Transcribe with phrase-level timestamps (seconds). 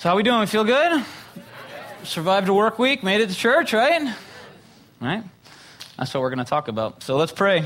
[0.00, 0.40] So how we doing?
[0.40, 1.04] We feel good?
[2.04, 4.16] Survived a work week, made it to church, right?
[4.98, 5.22] Right?
[5.98, 7.02] That's what we're going to talk about.
[7.02, 7.64] So let's pray.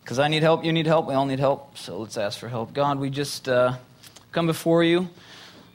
[0.00, 1.76] Because I need help, you need help, we all need help.
[1.76, 2.72] So let's ask for help.
[2.72, 3.78] God, we just uh,
[4.30, 5.08] come before you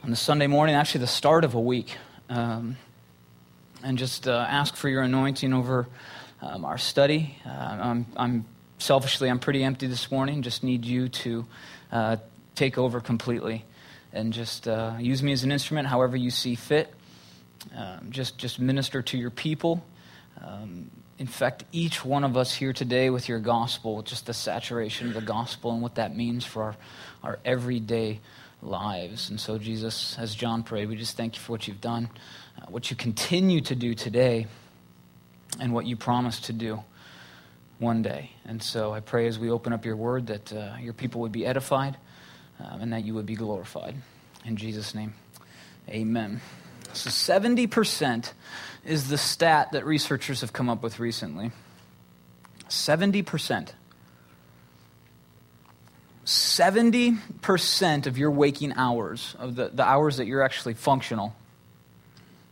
[0.01, 1.97] on the Sunday morning, actually the start of a week,
[2.29, 2.77] um,
[3.83, 5.89] and just uh, ask for your anointing over
[6.41, 7.37] um, our study.
[7.45, 8.45] Uh, I'm, I'm,
[8.77, 10.41] selfishly, I'm pretty empty this morning.
[10.41, 11.45] Just need you to
[11.91, 12.15] uh,
[12.55, 13.65] take over completely
[14.17, 16.93] and just uh, use me as an instrument however you see fit.
[17.75, 19.83] Um, just, just minister to your people.
[20.43, 25.13] Um, infect each one of us here today with your gospel, just the saturation of
[25.13, 26.75] the gospel and what that means for our,
[27.23, 28.19] our everyday
[28.61, 29.29] lives.
[29.29, 32.09] And so, Jesus, as John prayed, we just thank you for what you've done,
[32.59, 34.47] uh, what you continue to do today,
[35.59, 36.83] and what you promised to do
[37.79, 38.31] one day.
[38.45, 41.31] And so I pray as we open up your word that uh, your people would
[41.31, 41.97] be edified
[42.59, 43.95] um, and that you would be glorified.
[44.45, 45.13] In Jesus' name,
[45.89, 46.41] amen.
[46.93, 48.31] So 70%
[48.85, 51.51] is the stat that researchers have come up with recently.
[52.69, 53.69] 70%.
[56.25, 61.33] 70% of your waking hours, of the, the hours that you're actually functional,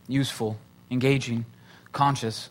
[0.07, 0.57] useful,
[0.89, 1.45] engaging,
[1.91, 2.49] conscious,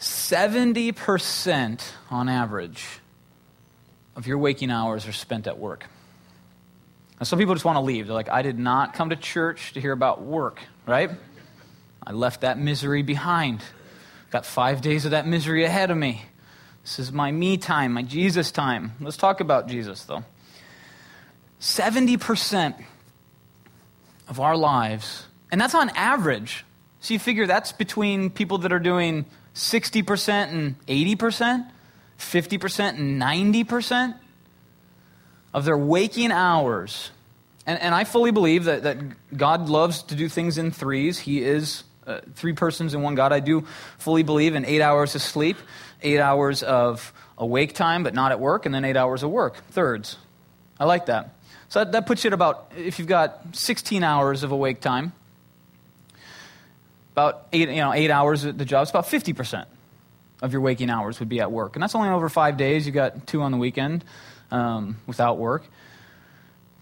[0.00, 2.86] 70% on average
[4.16, 5.86] of your waking hours are spent at work.
[7.18, 8.06] And some people just want to leave.
[8.06, 11.10] They're like, I did not come to church to hear about work, right?
[12.06, 13.62] I left that misery behind.
[14.30, 16.22] Got five days of that misery ahead of me.
[16.82, 18.92] This is my me time, my Jesus time.
[19.00, 20.24] Let's talk about Jesus, though.
[21.60, 22.74] 70%
[24.28, 26.64] of our lives, and that's on average.
[27.00, 31.70] So you figure that's between people that are doing 60% and 80%,
[32.18, 34.18] 50% and 90%
[35.54, 37.10] of their waking hours.
[37.64, 38.98] And, and I fully believe that, that
[39.34, 41.20] God loves to do things in threes.
[41.20, 43.32] He is uh, three persons in one God.
[43.32, 43.64] I do
[43.96, 45.56] fully believe in eight hours of sleep,
[46.02, 49.56] eight hours of awake time, but not at work, and then eight hours of work,
[49.70, 50.18] thirds.
[50.78, 51.30] I like that.
[51.68, 55.12] So that, that puts you at about, if you've got 16 hours of awake time,
[57.12, 59.66] about eight, you know, eight hours at the job, it's about 50%
[60.42, 61.76] of your waking hours would be at work.
[61.76, 62.86] And that's only over five days.
[62.86, 64.04] You've got two on the weekend
[64.54, 65.64] um, without work.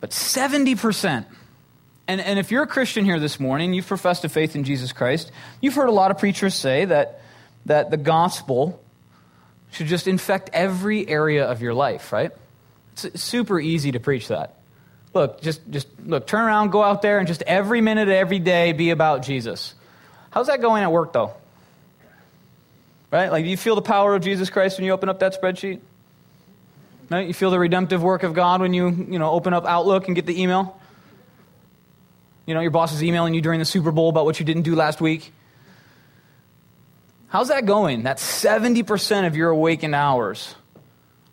[0.00, 1.24] But 70%.
[2.06, 4.92] And, and if you're a Christian here this morning, you've professed a faith in Jesus
[4.92, 7.22] Christ, you've heard a lot of preachers say that,
[7.66, 8.82] that the gospel
[9.70, 12.32] should just infect every area of your life, right?
[12.92, 14.56] It's super easy to preach that.
[15.14, 18.72] Look, just, just look, turn around, go out there, and just every minute, every day
[18.72, 19.74] be about Jesus.
[20.30, 21.32] How's that going at work, though?
[23.10, 23.30] Right?
[23.30, 25.80] Like, do you feel the power of Jesus Christ when you open up that spreadsheet?
[27.18, 30.14] You feel the redemptive work of God when you, you know, open up Outlook and
[30.14, 30.78] get the email?
[32.46, 34.62] You know, your boss is emailing you during the Super Bowl about what you didn't
[34.62, 35.32] do last week.
[37.28, 38.02] How's that going?
[38.02, 40.54] That's 70% of your awakened hours.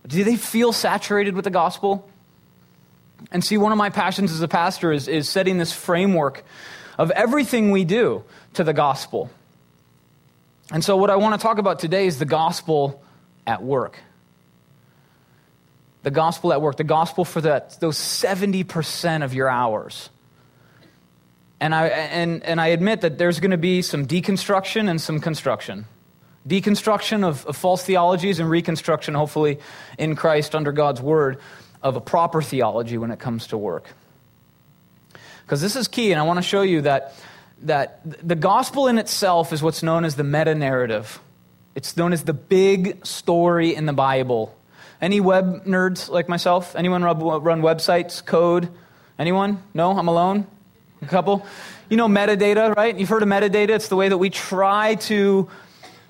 [0.07, 2.09] Do they feel saturated with the gospel?
[3.31, 6.43] And see, one of my passions as a pastor is, is setting this framework
[6.97, 8.23] of everything we do
[8.53, 9.29] to the gospel.
[10.71, 13.03] And so, what I want to talk about today is the gospel
[13.45, 13.99] at work.
[16.03, 20.09] The gospel at work, the gospel for that, those 70% of your hours.
[21.59, 25.19] And I, and, and I admit that there's going to be some deconstruction and some
[25.19, 25.85] construction.
[26.47, 29.59] Deconstruction of, of false theologies and reconstruction, hopefully,
[29.97, 31.39] in Christ under God's word,
[31.81, 33.87] of a proper theology when it comes to work.
[35.45, 37.13] Because this is key, and I want to show you that,
[37.63, 41.19] that the gospel in itself is what's known as the meta narrative.
[41.75, 44.55] It's known as the big story in the Bible.
[45.01, 46.75] Any web nerds like myself?
[46.75, 48.69] Anyone run websites, code?
[49.17, 49.63] Anyone?
[49.73, 49.97] No?
[49.97, 50.45] I'm alone?
[51.01, 51.45] A couple?
[51.89, 52.97] You know metadata, right?
[52.97, 53.69] You've heard of metadata.
[53.69, 55.49] It's the way that we try to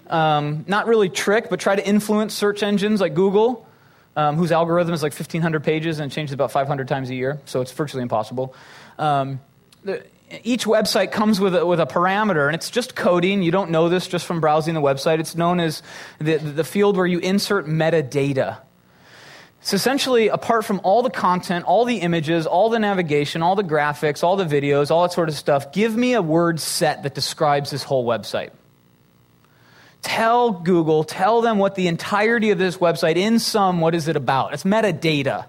[0.10, 3.68] um, not really trick, but try to influence search engines like Google,
[4.16, 7.62] um, whose algorithm is like 1,500 pages and changes about 500 times a year, so
[7.62, 8.56] it's virtually impossible.
[8.98, 9.40] Um,
[9.84, 10.04] the,
[10.44, 13.42] each website comes with a, with a parameter, and it's just coding.
[13.42, 15.19] You don't know this just from browsing the website.
[15.19, 15.81] It's known as
[16.19, 18.58] the, the field where you insert metadata.
[19.62, 23.64] It's essentially, apart from all the content, all the images, all the navigation, all the
[23.64, 27.14] graphics, all the videos, all that sort of stuff, give me a word set that
[27.14, 28.52] describes this whole website.
[30.02, 34.16] Tell Google, tell them what the entirety of this website, in sum, what is it
[34.16, 34.54] about?
[34.54, 35.46] It's metadata.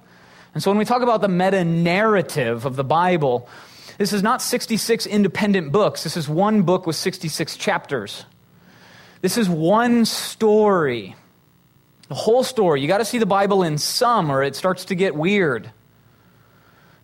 [0.55, 3.49] And so when we talk about the meta narrative of the Bible,
[3.99, 6.03] this is not 66 independent books.
[6.03, 8.25] This is one book with 66 chapters.
[9.21, 11.15] This is one story.
[12.11, 12.81] The whole story.
[12.81, 15.71] You got to see the Bible in sum or it starts to get weird.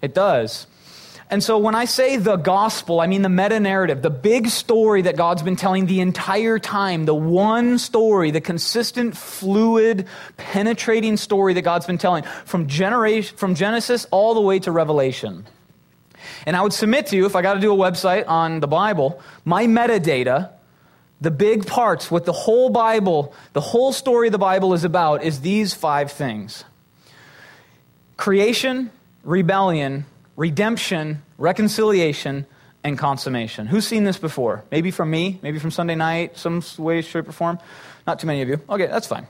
[0.03, 0.67] It does.
[1.31, 5.03] And so when I say the gospel, I mean the meta narrative, the big story
[5.03, 10.08] that God's been telling the entire time, the one story, the consistent, fluid,
[10.38, 15.47] penetrating story that God's been telling from, generation, from Genesis all the way to Revelation.
[16.47, 18.67] And I would submit to you, if I got to do a website on the
[18.67, 20.50] Bible, my metadata,
[21.20, 25.22] the big parts, what the whole Bible, the whole story of the Bible is about,
[25.22, 26.64] is these five things
[28.16, 28.90] creation,
[29.24, 32.46] rebellion, redemption, reconciliation,
[32.84, 33.66] and consummation.
[33.66, 34.64] Who's seen this before?
[34.70, 37.58] Maybe from me, maybe from Sunday night, some way, shape, or form.
[38.06, 38.60] Not too many of you.
[38.69, 39.26] Okay, that's fine.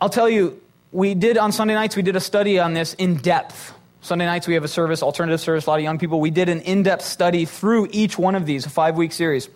[0.00, 0.60] I'll tell you,
[0.92, 3.72] we did on Sunday nights, we did a study on this in depth.
[4.02, 6.20] Sunday nights, we have a service, alternative service, a lot of young people.
[6.20, 9.48] We did an in depth study through each one of these, a five week series.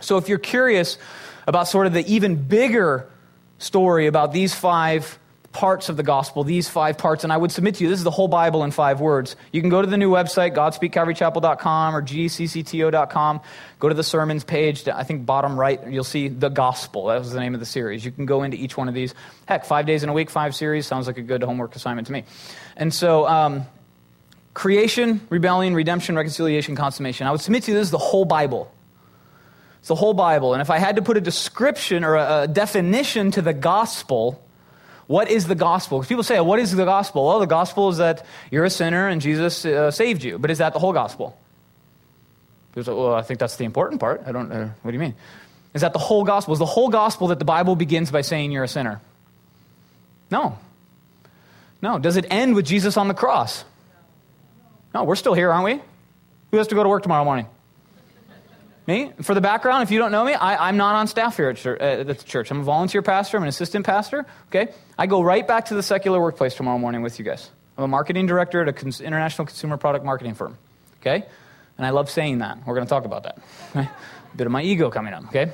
[0.00, 0.98] So if you're curious
[1.46, 3.08] about sort of the even bigger
[3.58, 5.18] story about these five
[5.52, 8.04] parts of the gospel, these five parts, and I would submit to you, this is
[8.04, 9.34] the whole Bible in five words.
[9.52, 13.40] You can go to the new website, godspeakcalvarychapel.com or gccto.com.
[13.80, 17.06] Go to the sermons page, I think bottom right, you'll see the gospel.
[17.06, 18.04] That was the name of the series.
[18.04, 19.14] You can go into each one of these.
[19.46, 22.12] Heck, five days in a week, five series, sounds like a good homework assignment to
[22.12, 22.24] me.
[22.76, 23.66] And so, um,
[24.54, 27.26] creation, rebellion, redemption, reconciliation, consummation.
[27.26, 28.72] I would submit to you, this is the whole Bible.
[29.80, 30.52] It's the whole Bible.
[30.52, 34.42] And if I had to put a description or a, a definition to the gospel,
[35.06, 35.98] what is the gospel?
[35.98, 37.26] Because people say, what is the gospel?
[37.26, 40.38] Well, the gospel is that you're a sinner and Jesus uh, saved you.
[40.38, 41.36] But is that the whole gospel?
[42.72, 44.22] People say, well, I think that's the important part.
[44.26, 45.14] I don't, uh, what do you mean?
[45.74, 46.52] Is that the whole gospel?
[46.52, 49.00] Is the whole gospel that the Bible begins by saying you're a sinner?
[50.30, 50.58] No.
[51.80, 51.98] No.
[51.98, 53.64] Does it end with Jesus on the cross?
[54.94, 55.82] No, we're still here, aren't we?
[56.50, 57.46] Who has to go to work tomorrow morning?
[58.86, 59.12] Me?
[59.22, 61.56] For the background, if you don't know me, I, am not on staff here at,
[61.56, 62.50] church, uh, at the church.
[62.50, 64.26] I'm a volunteer pastor, I'm an assistant pastor.
[64.48, 64.72] Okay?
[64.98, 67.50] I go right back to the secular workplace tomorrow morning with you guys.
[67.76, 70.58] I'm a marketing director at an cons- international consumer product marketing firm.
[71.00, 71.24] Okay?
[71.78, 72.58] And I love saying that.
[72.66, 73.38] We're going to talk about that.
[73.70, 73.88] Okay?
[74.32, 75.50] A bit of my ego coming up, okay?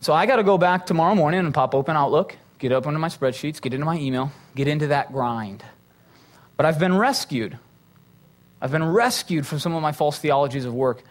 [0.00, 2.98] So I got to go back tomorrow morning and pop open Outlook, get up into
[2.98, 5.62] my spreadsheets, get into my email, get into that grind.
[6.56, 7.58] But I've been rescued
[8.60, 11.02] I've been rescued from some of my false theologies of work.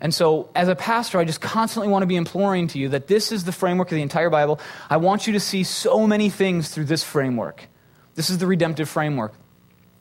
[0.00, 3.06] And so, as a pastor, I just constantly want to be imploring to you that
[3.06, 4.60] this is the framework of the entire Bible.
[4.90, 7.68] I want you to see so many things through this framework.
[8.14, 9.34] This is the redemptive framework.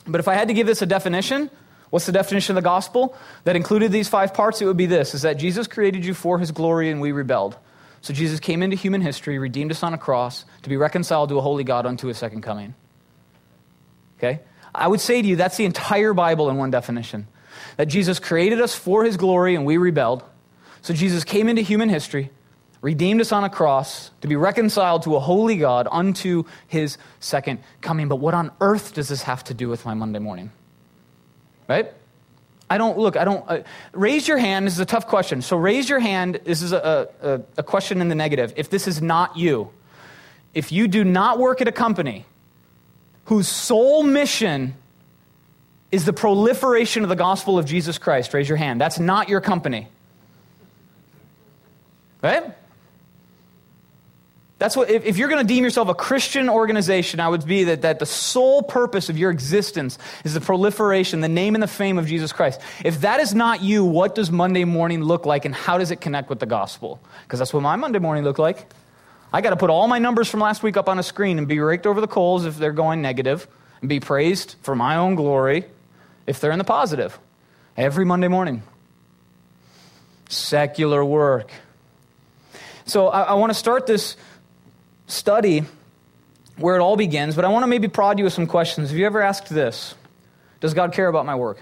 [0.05, 1.49] But if I had to give this a definition,
[1.89, 3.15] what's the definition of the gospel
[3.45, 4.61] that included these five parts?
[4.61, 7.57] It would be this is that Jesus created you for his glory and we rebelled.
[8.01, 11.37] So Jesus came into human history, redeemed us on a cross to be reconciled to
[11.37, 12.75] a holy God unto his second coming.
[14.17, 14.41] Okay?
[14.73, 17.27] I would say to you, that's the entire Bible in one definition.
[17.77, 20.23] That Jesus created us for his glory and we rebelled.
[20.81, 22.29] So Jesus came into human history,
[22.81, 27.59] redeemed us on a cross to be reconciled to a holy God unto his second
[27.81, 28.07] coming.
[28.07, 30.51] But what on earth does this have to do with my Monday morning?
[31.67, 31.93] Right?
[32.69, 34.65] I don't, look, I don't, uh, raise your hand.
[34.65, 35.41] This is a tough question.
[35.41, 36.39] So raise your hand.
[36.43, 38.53] This is a, a, a question in the negative.
[38.55, 39.69] If this is not you,
[40.53, 42.25] if you do not work at a company
[43.25, 44.75] whose sole mission
[45.91, 48.33] is the proliferation of the gospel of Jesus Christ?
[48.33, 48.81] Raise your hand.
[48.81, 49.87] That's not your company.
[52.21, 52.43] Right?
[54.63, 57.65] That's what, if, if you're going to deem yourself a Christian organization, I would be
[57.65, 61.67] that, that the sole purpose of your existence is the proliferation, the name and the
[61.67, 62.61] fame of Jesus Christ.
[62.85, 65.99] If that is not you, what does Monday morning look like and how does it
[65.99, 67.01] connect with the gospel?
[67.23, 68.65] Because that's what my Monday morning looked like.
[69.33, 71.47] I got to put all my numbers from last week up on a screen and
[71.47, 73.47] be raked over the coals if they're going negative,
[73.81, 75.65] and be praised for my own glory
[76.27, 77.17] if they're in the positive.
[77.75, 78.61] Every Monday morning.
[80.29, 81.51] Secular work.
[82.85, 84.15] So I, I want to start this
[85.07, 85.63] study
[86.57, 88.89] where it all begins, but I want to maybe prod you with some questions.
[88.89, 89.95] Have you ever asked this?
[90.59, 91.59] Does God care about my work?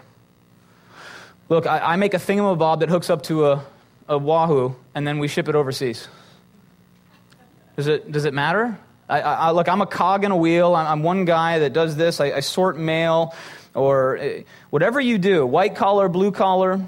[1.47, 3.65] Look, I, I make a thingamabob that hooks up to a,
[4.09, 6.09] a Wahoo, and then we ship it overseas.
[7.75, 8.77] Does it, does it matter?
[9.07, 10.73] I, I, look, I'm a cog in a wheel.
[10.75, 12.19] I'm, I'm one guy that does this.
[12.19, 13.35] I, I sort mail
[13.73, 16.81] or uh, whatever you do white collar, blue collar,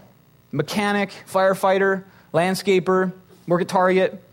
[0.52, 3.12] mechanic, firefighter, landscaper,
[3.48, 4.24] work at Target,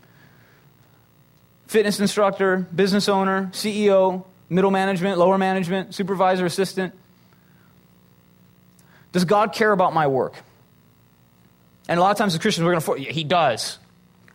[1.67, 6.93] fitness instructor, business owner, CEO, middle management, lower management, supervisor, assistant.
[9.11, 10.35] Does God care about my work?
[11.89, 13.79] And a lot of times as Christians, we're going to, he does.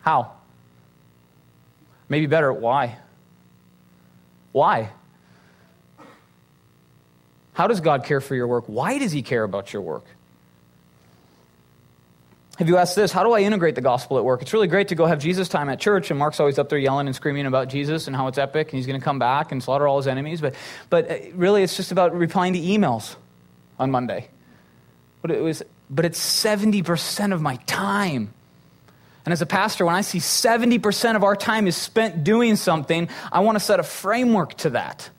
[0.03, 0.36] How?
[2.09, 2.99] Maybe better, why?
[4.53, 4.91] Why?
[7.55, 8.65] How does God care for your work?
[8.67, 10.05] Why does He care about your work?
[12.59, 13.13] Have you asked this?
[13.13, 14.41] How do I integrate the gospel at work?
[14.41, 16.79] It's really great to go have Jesus time at church, and Mark's always up there
[16.79, 19.53] yelling and screaming about Jesus and how it's epic, and he's going to come back
[19.53, 20.41] and slaughter all his enemies.
[20.41, 20.55] But,
[20.89, 23.17] but uh, really, it's just about replying to emails.
[23.79, 24.29] on Monday.
[25.21, 28.35] But it was but it's 70% of my time.
[29.27, 33.09] And as a pastor, when I see 70% of our time is spent doing something,
[33.33, 35.11] I want to set a framework to that.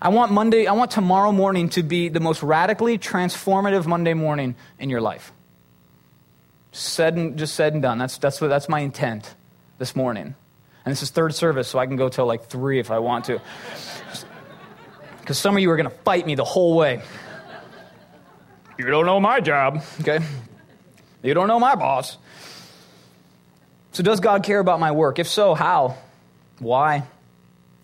[0.00, 4.54] I want Monday, I want tomorrow morning to be the most radically transformative Monday morning
[4.78, 5.32] in your life.
[6.72, 7.96] Said and, just said and done.
[7.96, 9.34] That's, that's, what, that's my intent
[9.78, 10.34] this morning.
[10.84, 13.24] And this is third service, so I can go till like three if I want
[13.26, 13.40] to.
[15.20, 17.02] Because some of you are going to fight me the whole way.
[18.78, 20.20] You don't know my job, okay?
[21.22, 22.16] You don't know my boss.
[23.92, 25.18] So, does God care about my work?
[25.18, 25.96] If so, how?
[26.58, 27.04] Why?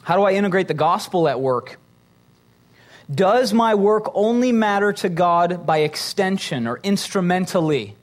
[0.02, 1.78] How do I integrate the gospel at work?
[3.12, 7.96] Does my work only matter to God by extension or instrumentally?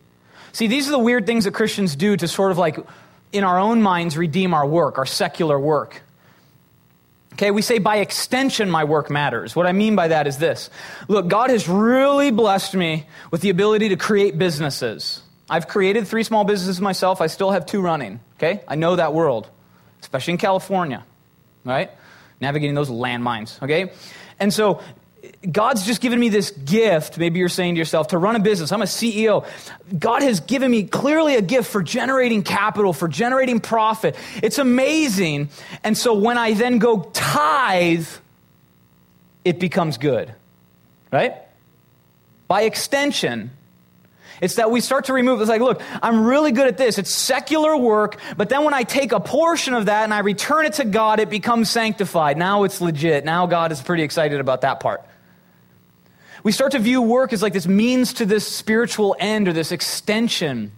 [0.51, 2.77] See, these are the weird things that Christians do to sort of like,
[3.31, 6.03] in our own minds, redeem our work, our secular work.
[7.33, 9.55] Okay, we say by extension, my work matters.
[9.55, 10.69] What I mean by that is this
[11.07, 15.21] Look, God has really blessed me with the ability to create businesses.
[15.51, 17.19] I've created three small businesses myself.
[17.19, 18.21] I still have two running.
[18.37, 19.49] Okay, I know that world,
[19.99, 21.03] especially in California,
[21.65, 21.91] right?
[22.39, 23.61] Navigating those landmines.
[23.61, 23.91] Okay,
[24.39, 24.81] and so
[25.51, 28.71] God's just given me this gift, maybe you're saying to yourself, to run a business.
[28.71, 29.45] I'm a CEO.
[29.99, 34.15] God has given me clearly a gift for generating capital, for generating profit.
[34.41, 35.49] It's amazing.
[35.83, 38.07] And so when I then go tithe,
[39.43, 40.33] it becomes good.
[41.11, 41.35] Right?
[42.47, 43.51] By extension,
[44.41, 46.97] it's that we start to remove, it's like, look, I'm really good at this.
[46.97, 50.65] It's secular work, but then when I take a portion of that and I return
[50.65, 52.37] it to God, it becomes sanctified.
[52.37, 53.23] Now it's legit.
[53.23, 55.05] Now God is pretty excited about that part.
[56.43, 59.71] We start to view work as like this means to this spiritual end or this
[59.71, 60.71] extension.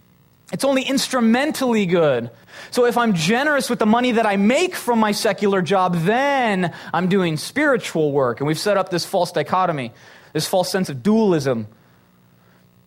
[0.52, 2.30] It's only instrumentally good.
[2.70, 6.74] So if I'm generous with the money that I make from my secular job, then
[6.92, 8.40] I'm doing spiritual work.
[8.40, 9.92] And we've set up this false dichotomy,
[10.34, 11.66] this false sense of dualism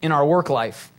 [0.02, 0.92] in our work life.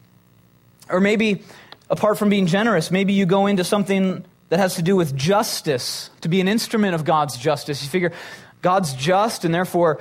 [0.88, 1.42] Or maybe,
[1.90, 6.10] apart from being generous, maybe you go into something that has to do with justice,
[6.22, 7.82] to be an instrument of God's justice.
[7.82, 8.12] You figure
[8.62, 10.00] God's just, and therefore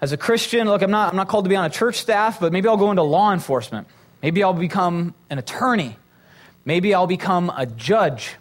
[0.00, 2.38] as a Christian, look, I'm not, I'm not called to be on a church staff,
[2.38, 3.88] but maybe I'll go into law enforcement.
[4.22, 5.96] Maybe I'll become an attorney.
[6.64, 8.36] Maybe I'll become a judge.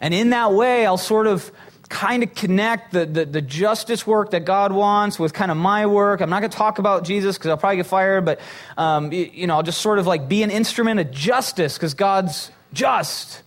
[0.00, 1.50] And in that way, I'll sort of
[1.90, 5.86] kind of connect the, the, the, justice work that God wants with kind of my
[5.86, 6.20] work.
[6.20, 8.40] I'm not going to talk about Jesus because I'll probably get fired, but,
[8.78, 11.94] um, you, you know, I'll just sort of like be an instrument of justice because
[11.94, 13.42] God's just.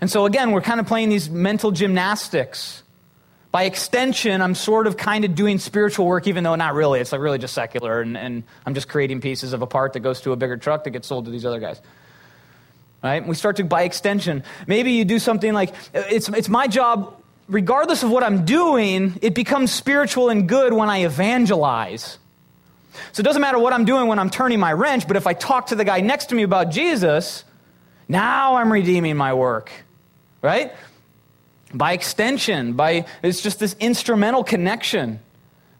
[0.00, 2.84] And so again, we're kind of playing these mental gymnastics.
[3.50, 7.00] By extension, I'm sort of kind of doing spiritual work, even though not really.
[7.00, 10.00] It's like really just secular, and, and I'm just creating pieces of a part that
[10.00, 11.80] goes to a bigger truck that gets sold to these other guys.
[13.02, 13.26] Right?
[13.26, 17.19] We start to, by extension, maybe you do something like it's, it's my job,
[17.50, 22.18] regardless of what I'm doing, it becomes spiritual and good when I evangelize.
[23.12, 25.34] So it doesn't matter what I'm doing when I'm turning my wrench, but if I
[25.34, 27.44] talk to the guy next to me about Jesus,
[28.08, 29.70] now I'm redeeming my work.
[30.42, 30.72] Right?
[31.72, 35.20] by extension, by it's just this instrumental connection.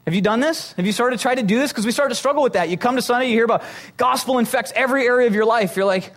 [0.07, 0.73] Have you done this?
[0.75, 1.73] Have you started to try to do this?
[1.73, 2.69] Because we start to struggle with that.
[2.69, 3.63] You come to Sunday, you hear about
[3.97, 5.77] gospel infects every area of your life.
[5.77, 6.13] You're like,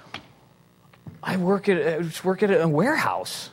[1.22, 3.50] I work at, I work at a warehouse.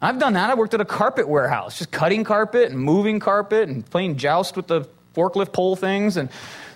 [0.00, 0.50] I've done that.
[0.50, 4.56] I worked at a carpet warehouse, just cutting carpet and moving carpet and playing joust
[4.56, 6.28] with the forklift pole things and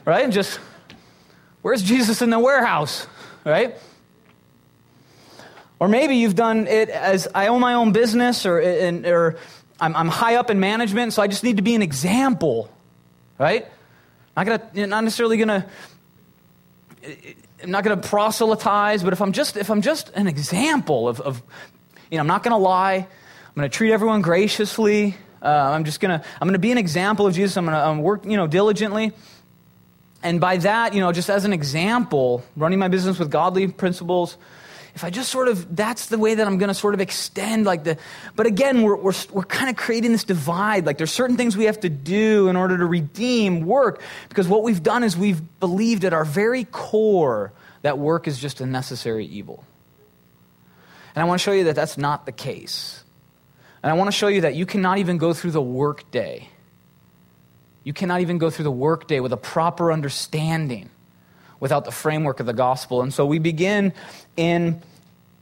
[0.06, 0.58] right and just
[1.60, 3.06] where's Jesus in the warehouse,
[3.44, 3.76] right?
[5.78, 9.36] Or maybe you've done it as I own my own business or, or
[9.80, 12.70] I'm, I'm high up in management, so I just need to be an example,
[13.38, 13.66] right?
[14.36, 15.66] Not, gonna, not necessarily going to.
[17.62, 21.20] I'm not going to proselytize, but if I'm just if I'm just an example of,
[21.20, 21.42] of
[22.10, 22.94] you know, I'm not going to lie.
[22.94, 25.16] I'm going to treat everyone graciously.
[25.42, 27.56] Uh, I'm just going to I'm going to be an example of Jesus.
[27.56, 29.12] I'm going to work you know diligently,
[30.22, 34.36] and by that you know just as an example, running my business with godly principles
[34.94, 37.64] if I just sort of, that's the way that I'm going to sort of extend
[37.64, 37.96] like the,
[38.34, 40.86] but again, we're, we're, we're kind of creating this divide.
[40.86, 44.62] Like there's certain things we have to do in order to redeem work because what
[44.62, 47.52] we've done is we've believed at our very core
[47.82, 49.64] that work is just a necessary evil.
[51.14, 53.02] And I want to show you that that's not the case.
[53.82, 56.48] And I want to show you that you cannot even go through the workday.
[57.82, 60.90] You cannot even go through the workday with a proper understanding
[61.58, 63.02] without the framework of the gospel.
[63.02, 63.92] And so we begin
[64.36, 64.82] in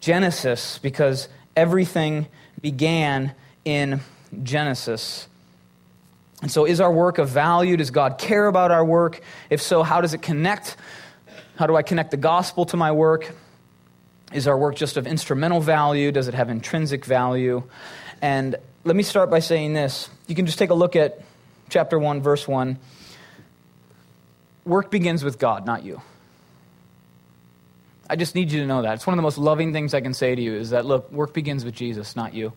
[0.00, 2.26] Genesis because everything
[2.60, 3.34] began
[3.64, 4.00] in
[4.42, 5.28] Genesis.
[6.42, 7.76] And so, is our work of value?
[7.76, 9.20] Does God care about our work?
[9.50, 10.76] If so, how does it connect?
[11.56, 13.34] How do I connect the gospel to my work?
[14.32, 16.12] Is our work just of instrumental value?
[16.12, 17.62] Does it have intrinsic value?
[18.20, 20.10] And let me start by saying this.
[20.26, 21.22] You can just take a look at
[21.70, 22.78] chapter 1, verse 1
[24.68, 26.00] work begins with God, not you.
[28.08, 28.94] I just need you to know that.
[28.94, 31.10] It's one of the most loving things I can say to you is that, look,
[31.10, 32.52] work begins with Jesus, not you.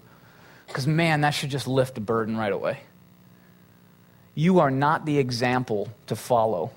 [0.67, 2.79] Because, man, that should just lift a burden right away.
[4.35, 6.71] You are not the example to follow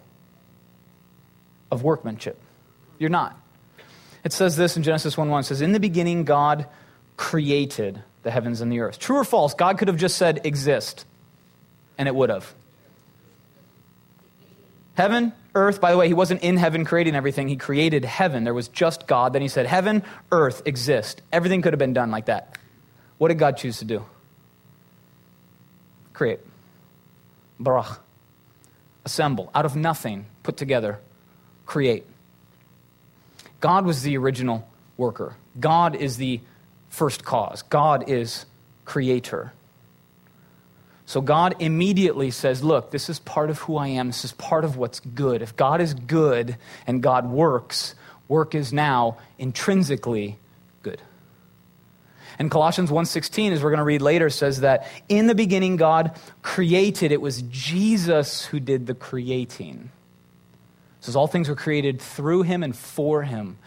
[1.70, 2.40] of workmanship.
[2.98, 3.38] You're not.
[4.24, 6.66] It says this in Genesis 1 1 it says, In the beginning, God
[7.16, 8.98] created the heavens and the earth.
[8.98, 9.54] True or false?
[9.54, 11.04] God could have just said exist,
[11.98, 12.54] and it would have.
[14.94, 17.48] Heaven, earth, by the way, he wasn't in heaven creating everything.
[17.48, 18.44] He created heaven.
[18.44, 19.32] There was just God.
[19.32, 20.02] Then he said, Heaven,
[20.32, 21.20] earth, exist.
[21.32, 22.56] Everything could have been done like that.
[23.18, 24.04] What did God choose to do?
[26.12, 26.40] Create.
[27.60, 27.98] Barach.
[29.04, 29.50] Assemble.
[29.54, 30.98] Out of nothing, put together.
[31.66, 32.04] Create.
[33.64, 34.68] God was the original
[34.98, 35.36] worker.
[35.58, 36.42] God is the
[36.90, 37.62] first cause.
[37.62, 38.44] God is
[38.84, 39.54] creator.
[41.06, 44.08] So God immediately says, Look, this is part of who I am.
[44.08, 45.40] This is part of what's good.
[45.40, 47.94] If God is good and God works,
[48.28, 50.36] work is now intrinsically
[50.82, 51.00] good.
[52.38, 56.20] And Colossians 1:16 as we're going to read later says that in the beginning God
[56.42, 59.88] created it was Jesus who did the creating.
[61.04, 63.58] It says all things were created through him and for him.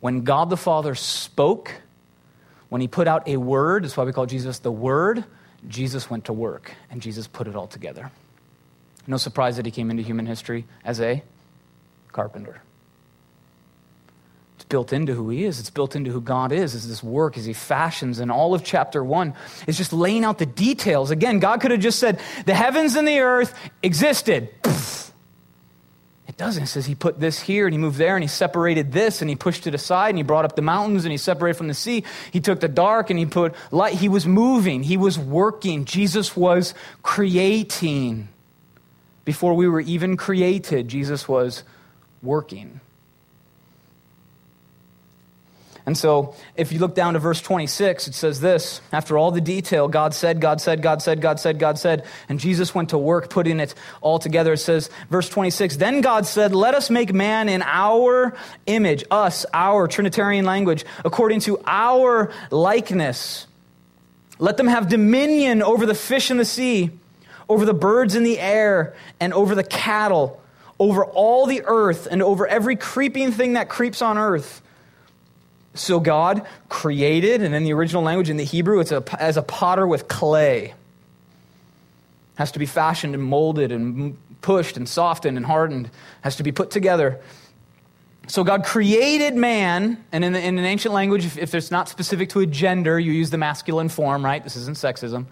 [0.00, 1.72] When God the Father spoke,
[2.68, 5.24] when he put out a word, that's why we call Jesus the word,
[5.66, 8.10] Jesus went to work and Jesus put it all together.
[9.06, 11.22] No surprise that he came into human history as a
[12.12, 12.60] carpenter.
[14.56, 15.60] It's built into who he is.
[15.60, 16.74] It's built into who God is.
[16.74, 19.32] Is this work as he fashions, and all of chapter one
[19.66, 21.10] is just laying out the details.
[21.10, 24.50] Again, God could have just said, "The heavens and the earth existed."
[26.32, 26.62] It doesn't.
[26.62, 29.28] It says he put this here and he moved there and he separated this and
[29.28, 31.74] he pushed it aside and he brought up the mountains and he separated from the
[31.74, 32.04] sea.
[32.30, 33.96] He took the dark and he put light.
[33.96, 34.82] He was moving.
[34.82, 35.84] He was working.
[35.84, 36.72] Jesus was
[37.02, 38.28] creating.
[39.26, 41.64] Before we were even created, Jesus was
[42.22, 42.80] working.
[45.84, 49.40] And so, if you look down to verse 26, it says this After all the
[49.40, 52.98] detail, God said, God said, God said, God said, God said, and Jesus went to
[52.98, 54.52] work putting it all together.
[54.52, 59.44] It says, verse 26, Then God said, Let us make man in our image, us,
[59.52, 63.48] our Trinitarian language, according to our likeness.
[64.38, 66.90] Let them have dominion over the fish in the sea,
[67.48, 70.40] over the birds in the air, and over the cattle,
[70.78, 74.62] over all the earth, and over every creeping thing that creeps on earth.
[75.74, 79.42] So God created, and in the original language, in the Hebrew, it's a, as a
[79.42, 80.74] potter with clay.
[82.34, 85.90] Has to be fashioned and molded and pushed and softened and hardened.
[86.22, 87.20] Has to be put together.
[88.28, 91.88] So God created man, and in, the, in an ancient language, if, if it's not
[91.88, 94.42] specific to a gender, you use the masculine form, right?
[94.42, 95.26] This isn't sexism.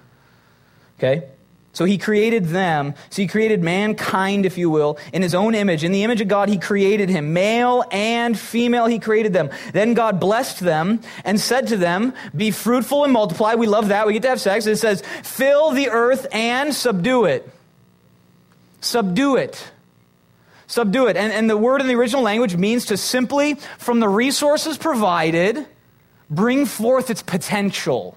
[0.98, 1.28] Okay?
[1.72, 2.94] So he created them.
[3.10, 5.84] So he created mankind, if you will, in his own image.
[5.84, 7.32] In the image of God, he created him.
[7.32, 9.50] Male and female, he created them.
[9.72, 13.54] Then God blessed them and said to them, Be fruitful and multiply.
[13.54, 14.06] We love that.
[14.06, 14.66] We get to have sex.
[14.66, 17.48] It says, Fill the earth and subdue it.
[18.80, 19.70] Subdue it.
[20.66, 21.16] Subdue it.
[21.16, 25.66] And, and the word in the original language means to simply, from the resources provided,
[26.28, 28.16] bring forth its potential.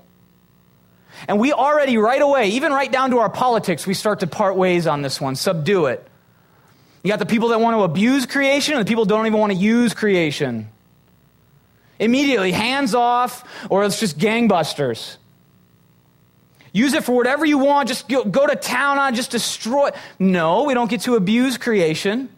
[1.28, 4.56] And we already, right away, even right down to our politics, we start to part
[4.56, 6.08] ways on this one, subdue it.
[7.04, 9.52] You got the people that want to abuse creation, and the people don't even want
[9.52, 10.70] to use creation.
[12.00, 15.18] Immediately, hands off, or it's just gangbusters.
[16.72, 19.92] Use it for whatever you want, just go, to town on, just destroy.
[20.18, 22.30] No, we don't get to abuse creation.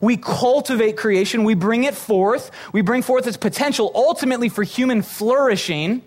[0.00, 5.02] We cultivate creation, we bring it forth, we bring forth its potential ultimately for human
[5.02, 6.02] flourishing.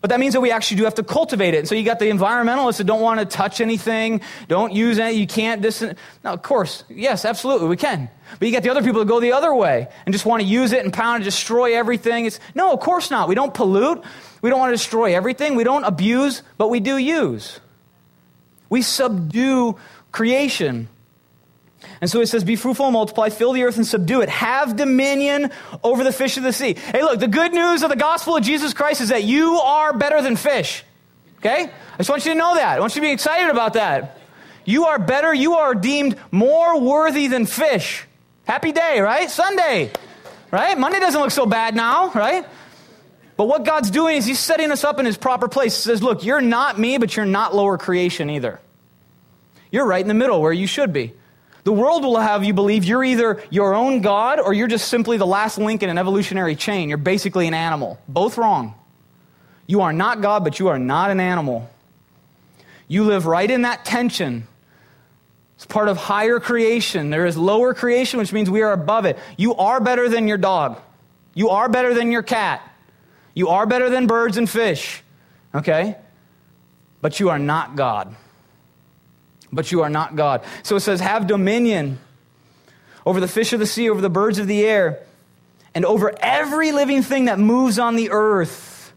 [0.00, 1.58] But that means that we actually do have to cultivate it.
[1.58, 5.14] And so you got the environmentalists that don't want to touch anything, don't use it,
[5.14, 5.82] you can't dis.
[6.24, 8.08] Now, of course, yes, absolutely, we can.
[8.38, 10.48] But you got the other people that go the other way and just want to
[10.48, 12.24] use it and pound and destroy everything.
[12.24, 13.28] It's no, of course not.
[13.28, 14.02] We don't pollute.
[14.40, 15.54] We don't want to destroy everything.
[15.54, 17.60] We don't abuse, but we do use.
[18.70, 19.76] We subdue
[20.12, 20.88] creation.
[22.00, 24.76] And so it says, Be fruitful and multiply, fill the earth and subdue it, have
[24.76, 25.50] dominion
[25.82, 26.74] over the fish of the sea.
[26.74, 29.92] Hey, look, the good news of the gospel of Jesus Christ is that you are
[29.92, 30.84] better than fish.
[31.38, 31.64] Okay?
[31.64, 32.76] I just want you to know that.
[32.76, 34.18] I want you to be excited about that.
[34.64, 38.04] You are better, you are deemed more worthy than fish.
[38.44, 39.30] Happy day, right?
[39.30, 39.90] Sunday,
[40.50, 40.78] right?
[40.78, 42.46] Monday doesn't look so bad now, right?
[43.36, 45.74] But what God's doing is He's setting us up in His proper place.
[45.74, 48.60] He says, Look, you're not me, but you're not lower creation either.
[49.70, 51.14] You're right in the middle where you should be.
[51.64, 55.16] The world will have you believe you're either your own God or you're just simply
[55.16, 56.88] the last link in an evolutionary chain.
[56.88, 57.98] You're basically an animal.
[58.08, 58.74] Both wrong.
[59.66, 61.68] You are not God, but you are not an animal.
[62.88, 64.46] You live right in that tension.
[65.56, 67.10] It's part of higher creation.
[67.10, 69.18] There is lower creation, which means we are above it.
[69.36, 70.80] You are better than your dog.
[71.34, 72.62] You are better than your cat.
[73.34, 75.02] You are better than birds and fish.
[75.54, 75.96] Okay?
[77.00, 78.16] But you are not God.
[79.52, 80.42] But you are not God.
[80.62, 81.98] So it says, have dominion
[83.04, 85.00] over the fish of the sea, over the birds of the air,
[85.74, 88.92] and over every living thing that moves on the earth.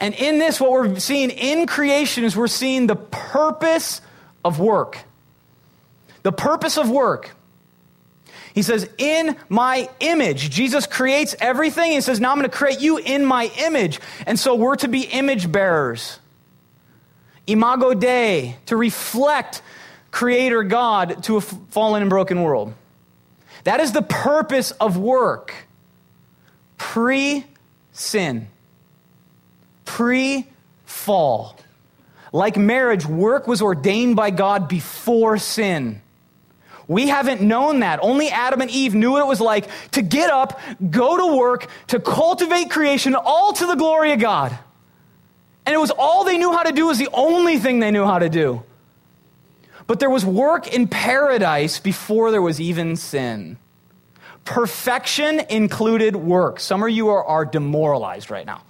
[0.00, 4.00] And in this, what we're seeing in creation is we're seeing the purpose
[4.44, 4.98] of work.
[6.22, 7.34] The purpose of work.
[8.54, 10.50] He says, In my image.
[10.50, 11.92] Jesus creates everything.
[11.92, 14.00] He says, Now I'm going to create you in my image.
[14.26, 16.18] And so we're to be image bearers.
[17.48, 19.62] Imago Dei, to reflect
[20.10, 22.74] Creator God to a fallen and broken world.
[23.64, 25.54] That is the purpose of work.
[26.76, 27.44] Pre
[27.92, 28.48] sin,
[29.84, 30.46] pre
[30.86, 31.56] fall.
[32.32, 36.00] Like marriage, work was ordained by God before sin.
[36.86, 38.00] We haven't known that.
[38.02, 40.58] Only Adam and Eve knew what it was like to get up,
[40.90, 44.58] go to work, to cultivate creation, all to the glory of God.
[45.68, 48.06] And it was all they knew how to do, was the only thing they knew
[48.06, 48.62] how to do.
[49.86, 53.58] But there was work in paradise before there was even sin.
[54.46, 56.58] Perfection included work.
[56.58, 58.62] Some of you are, are demoralized right now.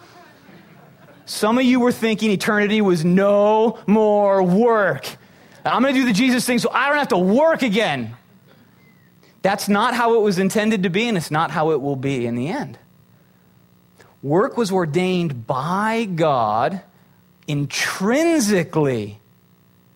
[1.25, 5.07] Some of you were thinking eternity was no more work.
[5.65, 8.17] I'm going to do the Jesus thing so I don't have to work again.
[9.43, 12.27] That's not how it was intended to be, and it's not how it will be
[12.27, 12.77] in the end.
[14.21, 16.83] Work was ordained by God
[17.49, 19.19] intrinsically.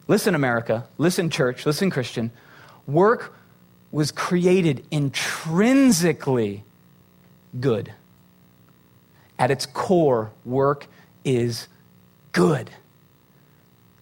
[0.08, 0.88] Listen, America.
[0.98, 1.64] Listen, church.
[1.64, 2.32] Listen, Christian.
[2.86, 3.34] Work
[3.92, 6.64] was created intrinsically
[7.60, 7.92] good.
[9.38, 10.86] At its core, work
[11.24, 11.68] is
[12.32, 12.70] good.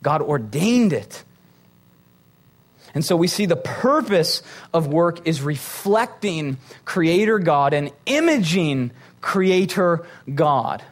[0.03, 1.25] God ordained it.
[2.95, 10.07] And so we see the purpose of work is reflecting Creator God and imaging Creator
[10.35, 10.83] God.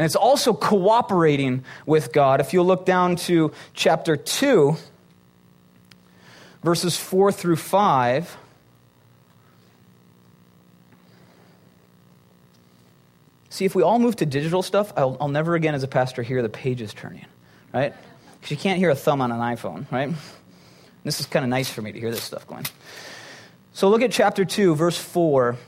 [0.00, 2.40] And it's also cooperating with God.
[2.40, 4.74] If you look down to chapter 2,
[6.62, 8.38] verses 4 through 5.
[13.50, 16.22] See, if we all move to digital stuff, I'll, I'll never again, as a pastor,
[16.22, 17.26] hear the pages turning,
[17.74, 17.92] right?
[18.40, 20.08] Because you can't hear a thumb on an iPhone, right?
[21.04, 22.64] This is kind of nice for me to hear this stuff going.
[23.74, 25.58] So look at chapter 2, verse 4.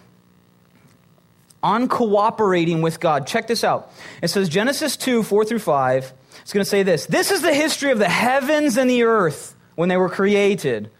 [1.63, 3.27] On cooperating with God.
[3.27, 3.93] Check this out.
[4.21, 6.13] It says Genesis 2, 4 through 5.
[6.41, 9.55] It's going to say this This is the history of the heavens and the earth
[9.75, 10.91] when they were created.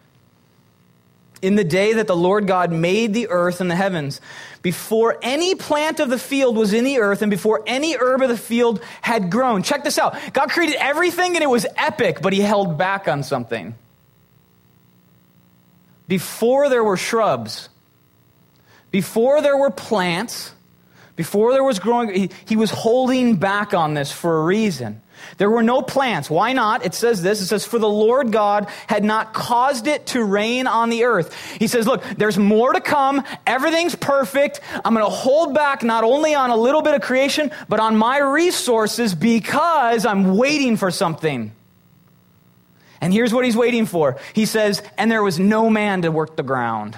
[1.41, 4.21] In the day that the Lord God made the earth and the heavens,
[4.63, 8.29] before any plant of the field was in the earth and before any herb of
[8.29, 9.65] the field had grown.
[9.65, 10.17] Check this out.
[10.33, 13.75] God created everything and it was epic, but he held back on something
[16.13, 17.71] before there were shrubs,
[18.93, 20.53] before there were plants,
[21.17, 25.03] before there was growing, he, he, was holding back on this for a reason.
[25.39, 26.29] There were no plants.
[26.29, 26.85] Why not?
[26.85, 27.41] It says this.
[27.41, 31.35] It says, For the Lord God had not caused it to rain on the earth.
[31.59, 33.25] He says, Look, there's more to come.
[33.47, 34.61] Everything's perfect.
[34.85, 37.97] I'm going to hold back not only on a little bit of creation, but on
[37.97, 41.53] my resources because I'm waiting for something.
[43.01, 44.19] And here's what he's waiting for.
[44.33, 46.97] He says, and there was no man to work the ground.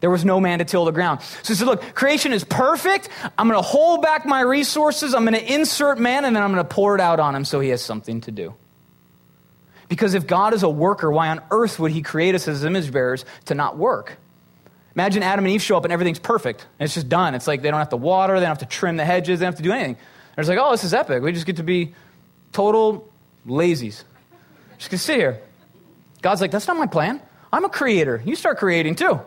[0.00, 1.22] There was no man to till the ground.
[1.42, 3.08] So he said, look, creation is perfect.
[3.38, 5.14] I'm going to hold back my resources.
[5.14, 7.44] I'm going to insert man and then I'm going to pour it out on him
[7.44, 8.54] so he has something to do.
[9.88, 12.92] Because if God is a worker, why on earth would he create us as image
[12.92, 14.18] bearers to not work?
[14.94, 16.66] Imagine Adam and Eve show up and everything's perfect.
[16.78, 17.34] And it's just done.
[17.34, 19.44] It's like they don't have to water, they don't have to trim the hedges, they
[19.44, 19.96] don't have to do anything.
[20.34, 21.22] They're just like, oh, this is epic.
[21.22, 21.94] We just get to be
[22.52, 23.08] total
[23.46, 24.02] lazies.
[24.78, 25.40] Just gonna sit here.
[26.22, 27.20] God's like, that's not my plan.
[27.52, 28.22] I'm a creator.
[28.24, 29.20] You start creating too.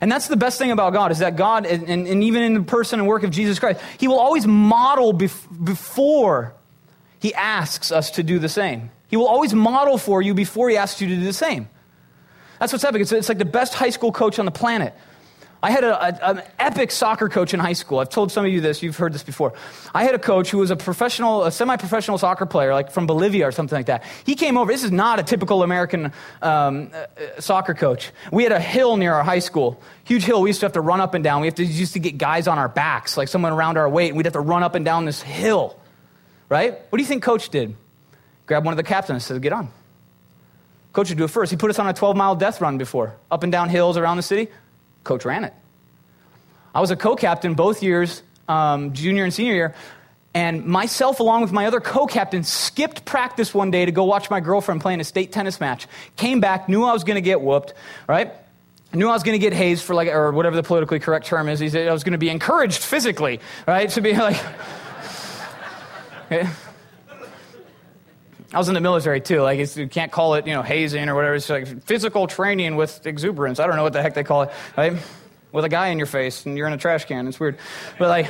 [0.00, 2.62] And that's the best thing about God is that God, and, and, even in the
[2.62, 6.54] person and work of Jesus Christ, He will always model bef- before
[7.18, 8.90] He asks us to do the same.
[9.08, 11.68] He will always model for you before He asks you to do the same.
[12.58, 13.02] That's what's epic.
[13.02, 14.94] It's, it's like the best high school coach on the planet.
[15.62, 17.98] I had a, a, an epic soccer coach in high school.
[17.98, 18.82] I've told some of you this.
[18.82, 19.52] You've heard this before.
[19.94, 23.46] I had a coach who was a professional, a semi-professional soccer player, like from Bolivia
[23.46, 24.04] or something like that.
[24.24, 24.72] He came over.
[24.72, 28.10] This is not a typical American um, uh, soccer coach.
[28.32, 30.40] We had a hill near our high school, huge hill.
[30.40, 31.42] We used to have to run up and down.
[31.42, 34.08] We have to used to get guys on our backs, like someone around our weight,
[34.08, 35.78] and we'd have to run up and down this hill.
[36.48, 36.72] Right?
[36.72, 37.76] What do you think coach did?
[38.46, 39.70] Grabbed one of the captains and said, "Get on."
[40.92, 41.50] Coach would do it first.
[41.50, 44.24] He put us on a 12-mile death run before, up and down hills around the
[44.24, 44.48] city.
[45.04, 45.54] Coach ran it.
[46.74, 49.74] I was a co captain both years, um, junior and senior year.
[50.32, 54.30] And myself, along with my other co captain, skipped practice one day to go watch
[54.30, 55.88] my girlfriend play in a state tennis match.
[56.16, 57.74] Came back, knew I was going to get whooped,
[58.06, 58.32] right?
[58.92, 61.48] Knew I was going to get hazed for like, or whatever the politically correct term
[61.48, 61.58] is.
[61.58, 63.88] He said I was going to be encouraged physically, right?
[63.90, 64.40] To be like.
[68.52, 69.42] I was in the military too.
[69.42, 71.36] Like you can't call it, you know, hazing or whatever.
[71.36, 73.60] It's like physical training with exuberance.
[73.60, 74.94] I don't know what the heck they call it, right?
[75.52, 77.28] With a guy in your face and you're in a trash can.
[77.28, 77.58] It's weird,
[77.98, 78.28] but like.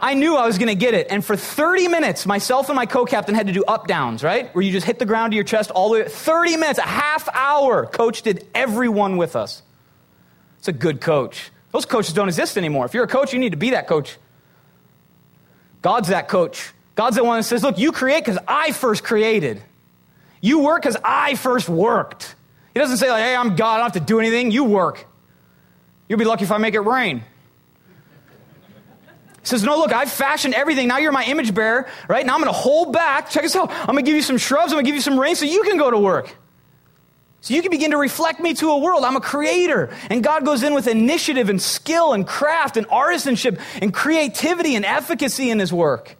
[0.00, 1.08] I knew I was going to get it.
[1.10, 4.54] And for 30 minutes, myself and my co captain had to do up downs, right?
[4.54, 6.08] Where you just hit the ground to your chest all the way.
[6.08, 7.84] 30 minutes, a half hour.
[7.84, 9.60] Coach did everyone with us.
[10.60, 11.50] It's a good coach.
[11.72, 12.86] Those coaches don't exist anymore.
[12.86, 14.16] If you're a coach, you need to be that coach.
[15.82, 16.72] God's that coach.
[16.98, 19.62] God's the one that says, Look, you create because I first created.
[20.40, 22.34] You work because I first worked.
[22.74, 24.50] He doesn't say, like, Hey, I'm God, I don't have to do anything.
[24.50, 25.06] You work.
[26.08, 27.18] You'll be lucky if I make it rain.
[27.18, 27.24] He
[29.44, 30.88] says, No, look, I've fashioned everything.
[30.88, 32.26] Now you're my image bearer, right?
[32.26, 33.30] Now I'm going to hold back.
[33.30, 33.70] Check this out.
[33.70, 34.72] I'm going to give you some shrubs.
[34.72, 36.36] I'm going to give you some rain so you can go to work.
[37.42, 39.04] So you can begin to reflect me to a world.
[39.04, 39.94] I'm a creator.
[40.10, 44.84] And God goes in with initiative and skill and craft and artisanship and creativity and
[44.84, 46.16] efficacy in his work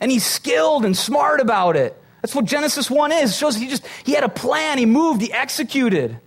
[0.00, 1.96] and he's skilled and smart about it.
[2.22, 3.30] That's what Genesis 1 is.
[3.30, 6.18] It shows he just he had a plan, he moved, he executed.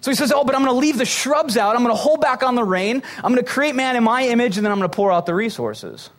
[0.00, 1.76] So he says, Oh, but I'm going to leave the shrubs out.
[1.76, 3.02] I'm going to hold back on the rain.
[3.16, 5.26] I'm going to create man in my image, and then I'm going to pour out
[5.26, 6.10] the resources.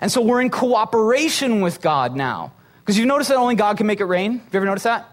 [0.00, 2.52] And so we're in cooperation with God now.
[2.80, 4.38] Because you've noticed that only God can make it rain?
[4.38, 5.08] Have you ever noticed that?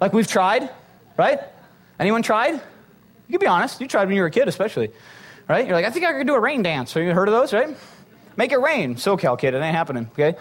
[0.00, 0.70] Like we've tried,
[1.16, 1.40] right?
[1.98, 2.54] Anyone tried?
[2.54, 2.60] You
[3.30, 3.80] can be honest.
[3.80, 4.90] You tried when you were a kid, especially,
[5.48, 5.66] right?
[5.66, 6.92] You're like, I think I could do a rain dance.
[6.94, 7.76] Have you heard of those, right?
[8.36, 8.96] Make it rain.
[8.96, 10.36] SoCal kid, it ain't happening, okay?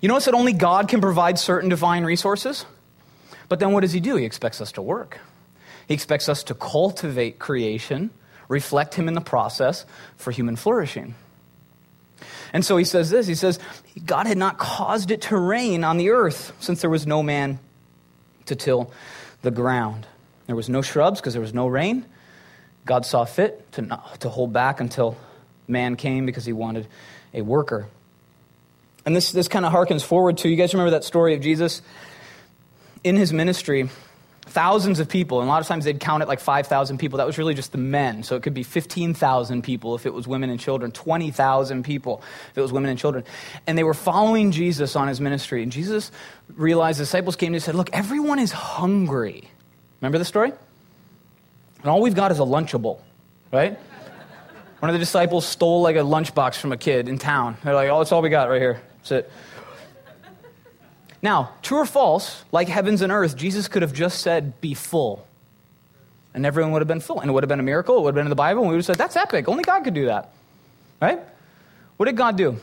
[0.00, 2.66] You notice that only God can provide certain divine resources?
[3.48, 4.16] But then what does he do?
[4.16, 5.18] He expects us to work.
[5.86, 8.10] He expects us to cultivate creation,
[8.48, 9.84] reflect him in the process
[10.16, 11.14] for human flourishing.
[12.52, 13.58] And so he says this he says,
[14.04, 17.58] God had not caused it to rain on the earth since there was no man
[18.46, 18.92] to till
[19.42, 20.06] the ground.
[20.46, 22.04] There was no shrubs because there was no rain.
[22.84, 25.16] God saw fit to, not, to hold back until
[25.68, 26.86] man came because he wanted
[27.34, 27.86] a worker.
[29.04, 31.82] And this, this kind of harkens forward to you guys remember that story of Jesus?
[33.02, 33.88] In his ministry,
[34.42, 37.16] thousands of people, and a lot of times they'd count it like 5,000 people.
[37.16, 38.22] That was really just the men.
[38.22, 42.58] So it could be 15,000 people if it was women and children, 20,000 people if
[42.58, 43.24] it was women and children.
[43.66, 45.62] And they were following Jesus on his ministry.
[45.62, 46.12] And Jesus
[46.54, 49.48] realized the disciples came to him and said, Look, everyone is hungry.
[50.00, 50.52] Remember the story?
[51.80, 53.00] And all we've got is a Lunchable,
[53.52, 53.78] right?
[54.82, 57.56] One of the disciples stole like a lunchbox from a kid in town.
[57.62, 58.82] They're like, oh, that's all we got right here.
[58.96, 59.32] That's it.
[61.22, 65.24] Now, true or false, like heavens and earth, Jesus could have just said, be full.
[66.34, 67.20] And everyone would have been full.
[67.20, 67.96] And it would have been a miracle.
[67.96, 68.62] It would have been in the Bible.
[68.62, 69.48] And we would have said, that's epic.
[69.48, 70.32] Only God could do that.
[71.00, 71.20] Right?
[71.96, 72.56] What did God do?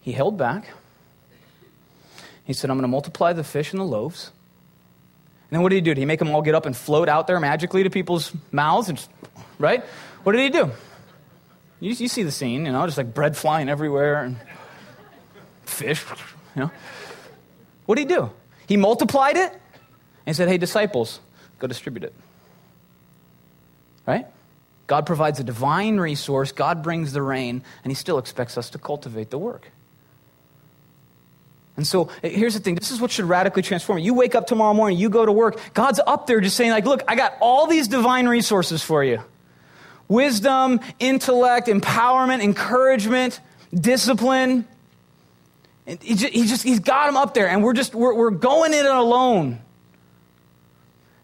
[0.00, 0.66] He held back.
[2.46, 4.32] He said, I'm going to multiply the fish and the loaves.
[5.50, 5.94] And then what did he do?
[5.94, 8.88] Did he make them all get up and float out there magically to people's mouths
[8.88, 9.08] and just
[9.58, 9.84] right?
[10.22, 10.70] What did he do?
[11.80, 14.36] You, you see the scene, you know, just like bread flying everywhere and
[15.64, 16.04] fish,
[16.56, 16.70] you know.
[17.86, 18.30] What did he do?
[18.66, 19.52] He multiplied it
[20.26, 21.20] and said, hey, disciples,
[21.58, 22.14] go distribute it.
[24.06, 24.26] Right?
[24.86, 28.78] God provides a divine resource, God brings the rain, and he still expects us to
[28.78, 29.70] cultivate the work.
[31.76, 34.06] And so eh, here's the thing this is what should radically transform you.
[34.06, 36.84] You wake up tomorrow morning, you go to work, God's up there just saying, like,
[36.84, 39.20] look, I got all these divine resources for you
[40.08, 43.40] wisdom, intellect, empowerment, encouragement,
[43.72, 44.66] discipline.
[45.86, 48.72] He just, he just, he's got them up there, and we're just, we're, we're going
[48.72, 49.60] in it alone.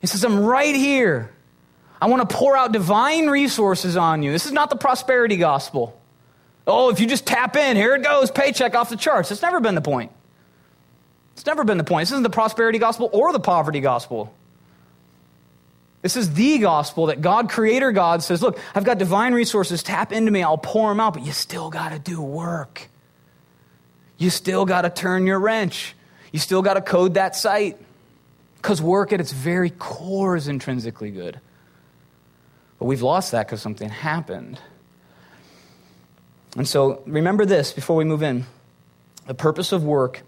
[0.00, 1.30] He says, I'm right here.
[2.00, 4.32] I want to pour out divine resources on you.
[4.32, 5.98] This is not the prosperity gospel.
[6.66, 9.30] Oh, if you just tap in, here it goes, paycheck off the charts.
[9.30, 10.12] It's never been the point.
[11.34, 12.02] It's never been the point.
[12.02, 14.32] This isn't the prosperity gospel or the poverty gospel.
[16.02, 19.82] This is the gospel that God, Creator God, says, Look, I've got divine resources.
[19.82, 20.42] Tap into me.
[20.42, 22.88] I'll pour them out, but you still got to do work.
[24.16, 25.94] You still got to turn your wrench.
[26.32, 27.78] You still got to code that site.
[28.56, 31.40] Because work at its very core is intrinsically good.
[32.78, 34.58] But we've lost that because something happened.
[36.56, 38.46] And so remember this before we move in.
[39.26, 40.22] The purpose of work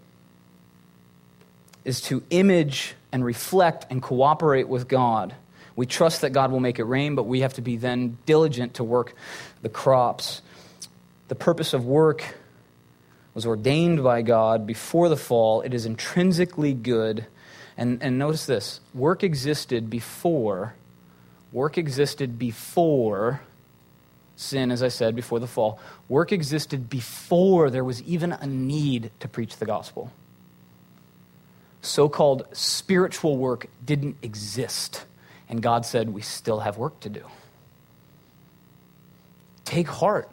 [1.83, 5.35] is to image and reflect and cooperate with God
[5.75, 8.75] we trust that God will make it rain, but we have to be then diligent
[8.75, 9.15] to work
[9.61, 10.41] the crops.
[11.29, 12.35] The purpose of work
[13.33, 15.61] was ordained by God before the fall.
[15.61, 17.25] It is intrinsically good.
[17.75, 20.75] And, and notice this work existed before,
[21.51, 23.41] work existed before
[24.35, 25.79] sin, as I said, before the fall.
[26.07, 30.11] Work existed before there was even a need to preach the gospel.
[31.81, 35.05] So called spiritual work didn't exist.
[35.53, 37.21] And God said, We still have work to do.
[39.65, 40.27] Take heart.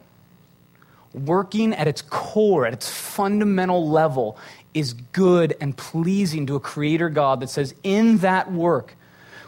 [1.13, 4.39] Working at its core, at its fundamental level,
[4.73, 8.97] is good and pleasing to a creator God that says, in that work,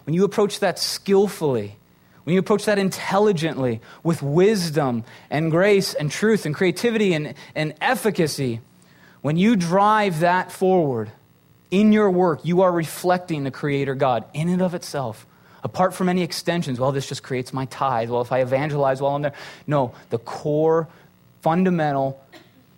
[0.05, 1.77] when you approach that skillfully,
[2.25, 7.73] when you approach that intelligently, with wisdom and grace and truth and creativity and, and
[7.81, 8.61] efficacy,
[9.23, 11.13] when you drive that forward
[11.71, 15.27] in your work, you are reflecting the Creator God in and of itself.
[15.65, 18.11] Apart from any extensions, well, this just creates my tithe.
[18.11, 19.35] Well, if I evangelize while I'm there.
[19.67, 20.89] No, the core,
[21.41, 22.21] fundamental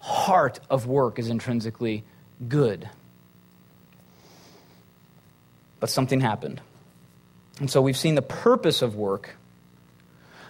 [0.00, 2.04] heart of work is intrinsically
[2.46, 2.88] good.
[5.80, 6.60] But something happened.
[7.60, 9.36] And so we've seen the purpose of work,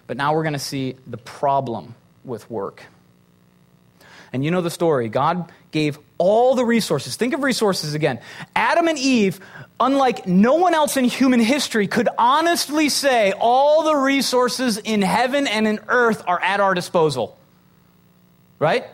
[0.07, 1.95] but now we're going to see the problem
[2.25, 2.83] with work.
[4.33, 5.09] And you know the story.
[5.09, 7.15] God gave all the resources.
[7.15, 8.19] Think of resources again.
[8.57, 9.39] Adam and Eve,
[9.81, 15.47] unlike no one else in human history, could honestly say all the resources in heaven
[15.47, 17.37] and in earth are at our disposal.
[18.59, 18.85] Right?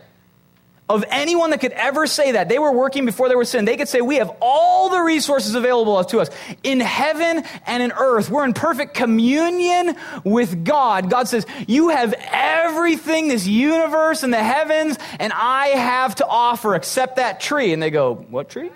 [0.91, 2.49] of anyone that could ever say that.
[2.49, 3.65] They were working before there was sin.
[3.65, 6.29] They could say, We have all the resources available to us
[6.63, 8.29] in heaven and in earth.
[8.29, 11.09] We're in perfect communion with God.
[11.09, 16.75] God says, You have everything, this universe and the heavens, and I have to offer
[16.75, 17.73] except that tree.
[17.73, 18.71] And they go, What tree?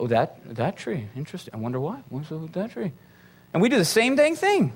[0.00, 1.06] Oh, that, that tree.
[1.14, 1.54] Interesting.
[1.54, 2.02] I wonder why.
[2.08, 2.92] What's with that tree?
[3.52, 4.72] And we do the same dang thing.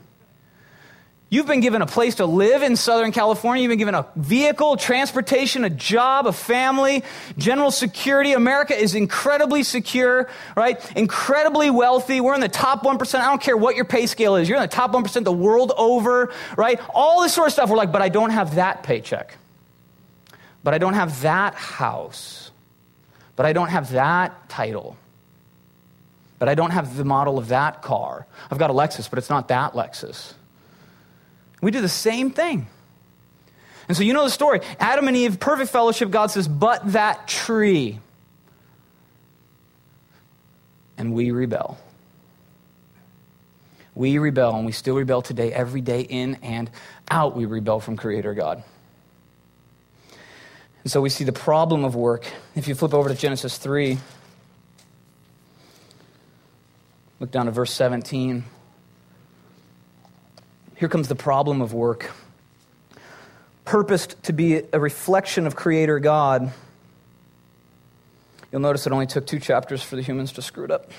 [1.31, 3.63] You've been given a place to live in Southern California.
[3.63, 7.03] You've been given a vehicle, transportation, a job, a family,
[7.37, 8.35] general security.
[8.35, 10.79] America is incredibly secure, right?
[10.97, 12.21] Incredibly wealthy.
[12.21, 13.19] We're in the top 1%.
[13.19, 14.49] I don't care what your pay scale is.
[14.49, 16.79] You're in the top 1% the world over, right?
[16.95, 17.71] All this sort of stuff.
[17.71, 19.37] We're like, but I don't have that paycheck.
[20.63, 22.53] But I don't have that house.
[23.35, 24.97] But I don't have that title.
[26.39, 28.27] But I don't have the model of that car.
[28.51, 30.35] I've got a Lexus, but it's not that Lexus.
[31.63, 32.67] We do the same thing.
[33.89, 34.61] And so you know the story.
[34.81, 37.99] Adam and Eve, perfect fellowship, God says, but that tree.
[40.97, 41.79] And we rebel.
[43.95, 46.71] We rebel, and we still rebel today, every day, in and
[47.11, 48.63] out, we rebel from Creator God.
[50.83, 52.27] And so we see the problem of work.
[52.55, 53.99] If you flip over to Genesis 3,
[57.21, 58.45] look down to verse 17.
[60.77, 62.11] Here comes the problem of work.
[63.65, 66.53] Purposed to be a reflection of Creator God.
[68.51, 70.91] You'll notice it only took two chapters for the humans to screw it up.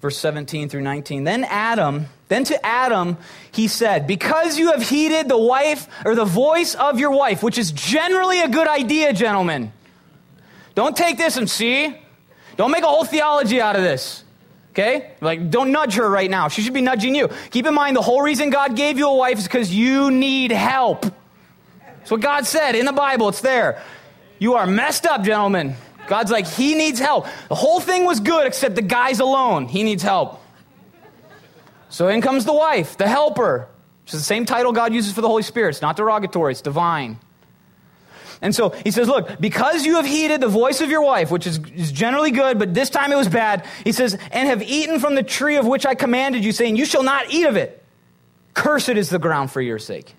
[0.00, 1.24] Verse 17 through 19.
[1.24, 3.16] Then Adam, then to Adam,
[3.50, 7.56] he said, Because you have heeded the wife or the voice of your wife, which
[7.56, 9.72] is generally a good idea, gentlemen.
[10.74, 11.96] Don't take this and see.
[12.56, 14.24] Don't make a whole theology out of this.
[14.70, 15.12] Okay?
[15.20, 16.48] Like, don't nudge her right now.
[16.48, 17.28] She should be nudging you.
[17.50, 20.50] Keep in mind, the whole reason God gave you a wife is because you need
[20.50, 21.06] help.
[21.98, 23.28] That's what God said in the Bible.
[23.28, 23.82] It's there.
[24.38, 25.76] You are messed up, gentlemen.
[26.08, 27.26] God's like, He needs help.
[27.48, 29.68] The whole thing was good except the guy's alone.
[29.68, 30.40] He needs help.
[31.88, 33.68] So in comes the wife, the helper.
[34.06, 35.70] Is the same title God uses for the Holy Spirit.
[35.70, 37.18] It's not derogatory, it's divine.
[38.44, 41.46] And so he says, Look, because you have heeded the voice of your wife, which
[41.46, 45.00] is, is generally good, but this time it was bad, he says, and have eaten
[45.00, 47.82] from the tree of which I commanded you, saying, You shall not eat of it.
[48.52, 50.14] Cursed is the ground for your sake.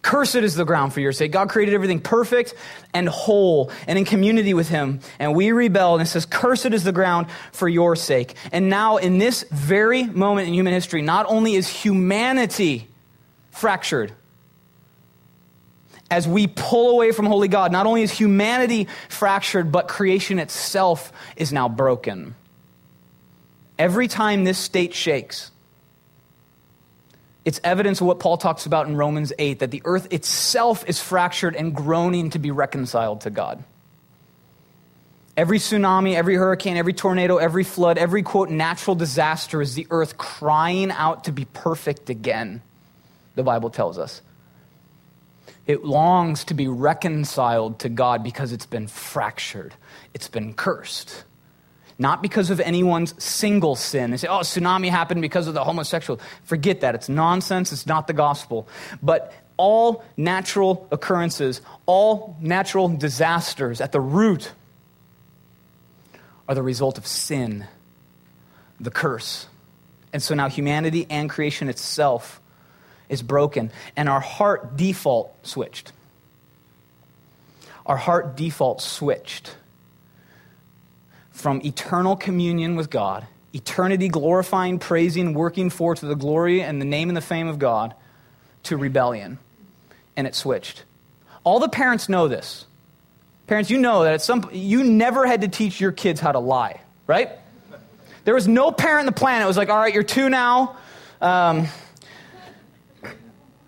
[0.00, 1.32] Cursed is the ground for your sake.
[1.32, 2.54] God created everything perfect
[2.94, 5.00] and whole and in community with Him.
[5.18, 8.34] And we rebelled and it says, Cursed is the ground for your sake.
[8.52, 12.88] And now, in this very moment in human history, not only is humanity
[13.50, 14.14] fractured,
[16.10, 21.12] as we pull away from holy God, not only is humanity fractured, but creation itself
[21.36, 22.34] is now broken.
[23.78, 25.50] Every time this state shakes,
[27.44, 31.00] it's evidence of what Paul talks about in Romans 8 that the earth itself is
[31.00, 33.64] fractured and groaning to be reconciled to God.
[35.36, 40.18] Every tsunami, every hurricane, every tornado, every flood, every quote natural disaster is the earth
[40.18, 42.60] crying out to be perfect again,
[43.36, 44.20] the Bible tells us.
[45.66, 49.74] It longs to be reconciled to God because it's been fractured,
[50.14, 51.24] it's been cursed.
[51.98, 54.10] Not because of anyone's single sin.
[54.10, 56.18] They say, oh, tsunami happened because of the homosexual.
[56.44, 56.94] Forget that.
[56.94, 57.72] It's nonsense.
[57.72, 58.66] It's not the gospel.
[59.02, 64.52] But all natural occurrences, all natural disasters at the root
[66.48, 67.66] are the result of sin,
[68.80, 69.46] the curse.
[70.14, 72.40] And so now humanity and creation itself
[73.10, 75.92] is broken, and our heart default switched.
[77.84, 79.56] Our heart default switched
[81.32, 86.84] from eternal communion with God, eternity glorifying, praising, working for to the glory and the
[86.84, 87.94] name and the fame of God,
[88.64, 89.38] to rebellion.
[90.16, 90.84] And it switched.
[91.42, 92.64] All the parents know this.
[93.46, 96.38] Parents, you know that at some you never had to teach your kids how to
[96.38, 97.30] lie, right?
[98.24, 100.76] There was no parent on the planet was like, all right, you're two now.
[101.20, 101.66] Um,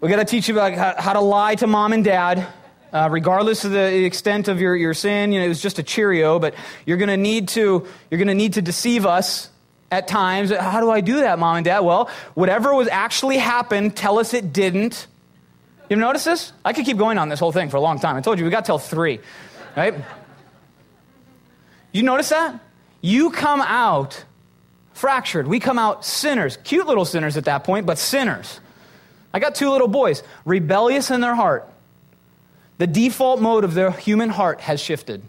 [0.03, 2.44] we got to teach you about how, how, to lie to mom and dad,
[2.92, 5.30] uh, regardless of the extent of your, your sin.
[5.30, 8.26] You know, it was just a Cheerio, but you're going to need to you're going
[8.26, 9.48] to need to deceive us
[9.92, 10.50] at times.
[10.50, 11.80] How do I do that, mom and dad?
[11.80, 15.07] Well, whatever was actually happened, tell us it didn't.
[15.88, 16.53] You notice this?
[16.64, 18.16] I could keep going on this whole thing for a long time.
[18.16, 19.20] I told you we got till three,
[19.76, 19.94] right?
[21.92, 22.59] You notice that?
[23.03, 24.24] You come out
[24.94, 25.46] fractured.
[25.46, 28.59] We come out sinners, cute little sinners at that point, but sinners.
[29.32, 31.68] I got two little boys, rebellious in their heart.
[32.78, 35.22] The default mode of the human heart has shifted.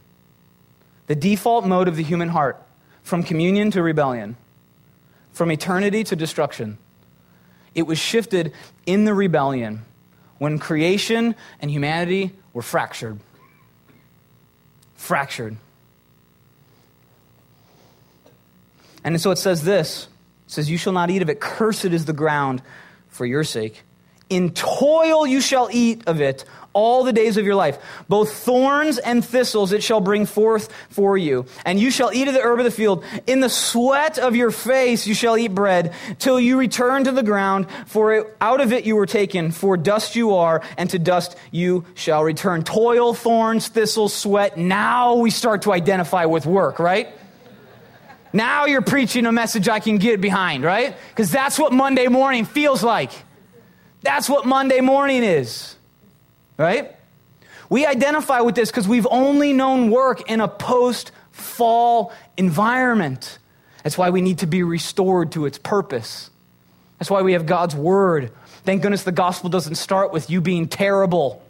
[1.08, 2.62] The default mode of the human heart
[3.04, 4.38] from communion to rebellion,
[5.34, 6.78] from eternity to destruction.
[7.76, 8.54] It was shifted
[8.86, 9.82] in the rebellion
[10.38, 13.20] when creation and humanity were fractured.
[14.96, 15.58] Fractured.
[19.04, 20.08] And so it says this
[20.46, 21.40] it says, You shall not eat of it.
[21.40, 22.62] Cursed is the ground
[23.10, 23.84] for your sake.
[24.30, 27.78] In toil you shall eat of it all the days of your life.
[28.10, 31.46] Both thorns and thistles it shall bring forth for you.
[31.66, 33.06] And you shall eat of the herb of the field.
[33.28, 37.24] In the sweat of your face you shall eat bread till you return to the
[37.24, 39.52] ground, for out of it you were taken.
[39.52, 42.64] For dust you are, and to dust you shall return.
[42.64, 44.58] Toil, thorns, thistles, sweat.
[44.58, 47.10] Now we start to identify with work, right?
[48.36, 50.96] Now you're preaching a message I can get behind, right?
[51.10, 53.12] Because that's what Monday morning feels like.
[54.04, 55.76] That's what Monday morning is,
[56.58, 56.96] right?
[57.70, 63.40] We identify with this because we've only known work in a post fall environment.
[63.82, 66.30] That's why we need to be restored to its purpose.
[67.00, 68.32] That's why we have God's word.
[68.66, 71.42] Thank goodness the gospel doesn't start with you being terrible,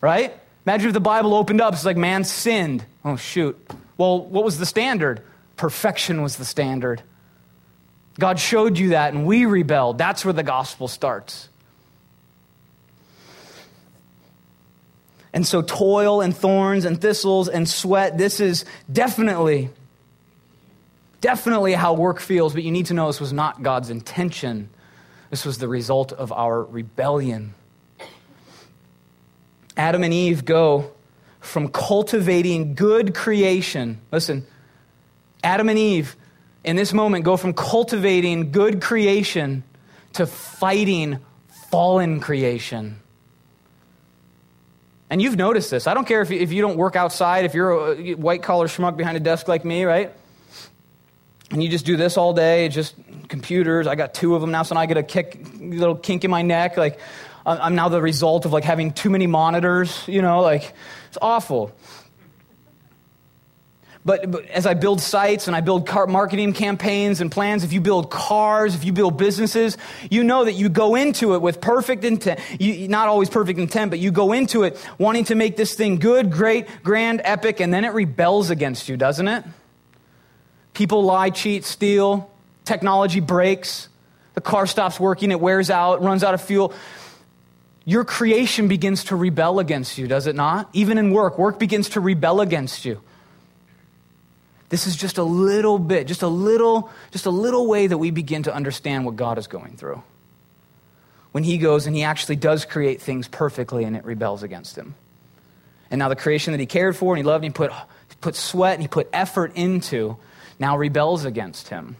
[0.00, 0.38] right?
[0.66, 2.84] Imagine if the Bible opened up, it's like man sinned.
[3.04, 3.58] Oh, shoot.
[3.96, 5.22] Well, what was the standard?
[5.56, 7.02] Perfection was the standard.
[8.18, 9.98] God showed you that, and we rebelled.
[9.98, 11.48] That's where the gospel starts.
[15.32, 19.70] And so, toil and thorns and thistles and sweat, this is definitely,
[21.20, 22.54] definitely how work feels.
[22.54, 24.68] But you need to know this was not God's intention,
[25.30, 27.54] this was the result of our rebellion.
[29.76, 30.90] Adam and Eve go
[31.38, 34.00] from cultivating good creation.
[34.10, 34.44] Listen,
[35.44, 36.16] Adam and Eve,
[36.64, 39.62] in this moment, go from cultivating good creation
[40.14, 41.18] to fighting
[41.70, 43.00] fallen creation.
[45.10, 45.86] And you've noticed this.
[45.86, 48.68] I don't care if you, if you don't work outside, if you're a white collar
[48.68, 50.12] schmuck behind a desk like me, right?
[51.50, 52.94] And you just do this all day, just
[53.28, 53.86] computers.
[53.86, 56.30] I got two of them now, so now I get a kick, little kink in
[56.30, 56.76] my neck.
[56.76, 57.00] Like,
[57.46, 60.74] I'm now the result of like having too many monitors, you know, like,
[61.08, 61.72] it's awful.
[64.08, 67.82] But, but, as I build sites and I build marketing campaigns and plans, if you
[67.82, 69.76] build cars, if you build businesses,
[70.10, 72.40] you know that you go into it with perfect intent.
[72.58, 75.98] You, not always perfect intent, but you go into it wanting to make this thing
[75.98, 79.44] good, great, grand, epic, and then it rebels against you, doesn't it?
[80.72, 82.30] People lie, cheat, steal,
[82.64, 83.90] technology breaks,
[84.32, 86.72] the car stops working, it wears out, it runs out of fuel.
[87.84, 90.70] Your creation begins to rebel against you, does it not?
[90.72, 93.02] Even in work, work begins to rebel against you.
[94.68, 98.10] This is just a little bit, just a little, just a little way that we
[98.10, 100.02] begin to understand what God is going through.
[101.32, 104.94] When he goes and he actually does create things perfectly and it rebels against him.
[105.90, 107.72] And now the creation that he cared for and he loved and he put,
[108.20, 110.16] put sweat and he put effort into
[110.58, 111.96] now rebels against him.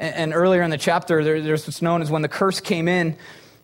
[0.00, 2.88] And, and earlier in the chapter, there, there's what's known as when the curse came
[2.88, 3.16] in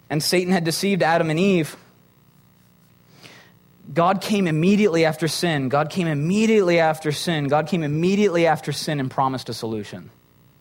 [0.08, 1.76] and Satan had deceived Adam and Eve
[3.92, 5.68] God came immediately after sin.
[5.68, 7.48] God came immediately after sin.
[7.48, 10.10] God came immediately after sin and promised a solution.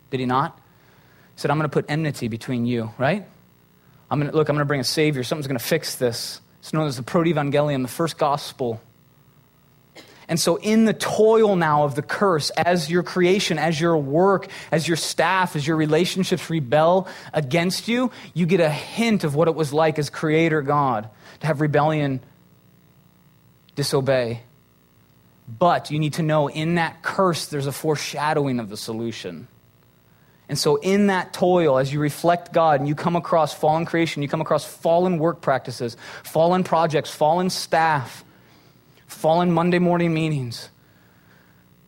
[0.10, 0.58] Did he not?
[1.36, 3.26] He said, I'm going to put enmity between you, right?
[4.10, 5.24] I'm going to, look, I'm going to bring a Savior.
[5.24, 6.42] Something's going to fix this.
[6.60, 8.82] It's known as the Proto-Evangelium, the first gospel.
[10.28, 14.48] And so, in the toil now of the curse, as your creation, as your work,
[14.72, 19.48] as your staff, as your relationships rebel against you, you get a hint of what
[19.48, 21.10] it was like as Creator God
[21.40, 22.20] to have rebellion
[23.80, 24.42] disobey,
[25.48, 29.48] But you need to know in that curse, there's a foreshadowing of the solution.
[30.50, 34.22] And so, in that toil, as you reflect God and you come across fallen creation,
[34.22, 38.26] you come across fallen work practices, fallen projects, fallen staff,
[39.08, 40.70] fallen Monday morning meetings,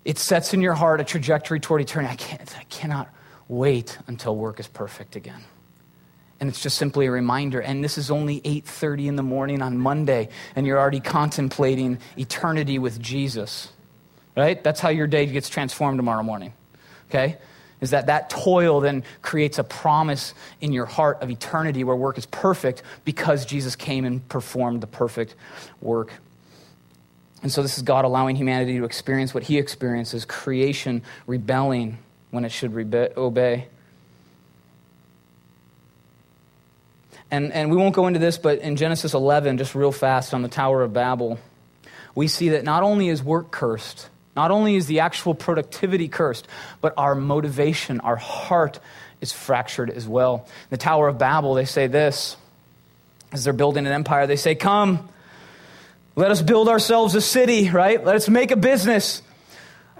[0.05, 2.13] it sets in your heart a trajectory toward eternity.
[2.13, 3.13] I, can't, I cannot
[3.49, 5.43] wait until work is perfect again.
[6.41, 7.61] And it's just simply a reminder.
[7.61, 12.79] And this is only 8:30 in the morning on Monday, and you're already contemplating eternity
[12.79, 13.71] with Jesus.
[14.35, 14.61] Right?
[14.61, 16.53] That's how your day gets transformed tomorrow morning.
[17.09, 17.37] Okay?
[17.81, 22.17] is that that toil then creates a promise in your heart of eternity where work
[22.17, 25.35] is perfect because Jesus came and performed the perfect
[25.81, 26.13] work.
[27.41, 31.97] And so this is God allowing humanity to experience what he experiences creation rebelling
[32.29, 33.67] when it should rebe- obey.
[37.31, 40.41] And, and we won't go into this, but in Genesis 11, just real fast on
[40.41, 41.39] the Tower of Babel,
[42.13, 46.47] we see that not only is work cursed, not only is the actual productivity cursed,
[46.81, 48.79] but our motivation, our heart
[49.21, 50.45] is fractured as well.
[50.45, 52.35] In The Tower of Babel, they say this
[53.31, 55.07] as they're building an empire, they say, Come,
[56.15, 58.03] let us build ourselves a city, right?
[58.03, 59.21] Let's make a business.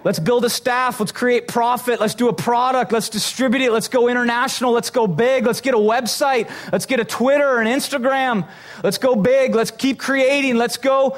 [0.04, 1.00] Let's build a staff.
[1.00, 2.00] Let's create profit.
[2.00, 2.92] Let's do a product.
[2.92, 3.72] Let's distribute it.
[3.72, 4.72] Let's go international.
[4.72, 5.46] Let's go big.
[5.46, 6.50] Let's get a website.
[6.72, 8.48] Let's get a Twitter and Instagram.
[8.84, 9.54] Let's go big.
[9.54, 10.58] Let's keep creating.
[10.58, 11.18] Let's go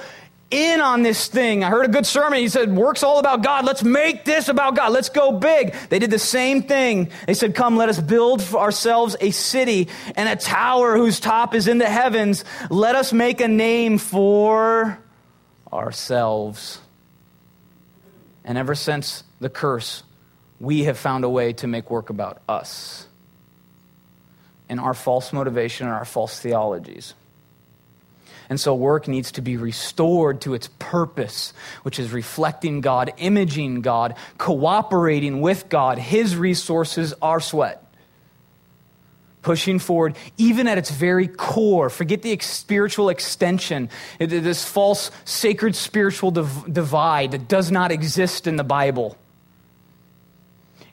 [0.51, 1.63] in on this thing.
[1.63, 2.39] I heard a good sermon.
[2.39, 3.65] He said, Work's all about God.
[3.65, 4.91] Let's make this about God.
[4.91, 5.73] Let's go big.
[5.89, 7.09] They did the same thing.
[7.25, 11.55] They said, Come, let us build for ourselves a city and a tower whose top
[11.55, 12.45] is in the heavens.
[12.69, 14.99] Let us make a name for
[15.71, 16.82] ourselves.
[18.45, 20.03] And ever since the curse,
[20.59, 23.07] we have found a way to make work about us
[24.69, 27.13] and our false motivation and our false theologies.
[28.49, 33.81] And so work needs to be restored to its purpose, which is reflecting God, imaging
[33.81, 35.97] God, cooperating with God.
[35.97, 37.82] His resources are sweat.
[39.43, 41.89] Pushing forward, even at its very core.
[41.89, 48.63] Forget the spiritual extension, this false sacred spiritual divide that does not exist in the
[48.63, 49.17] Bible.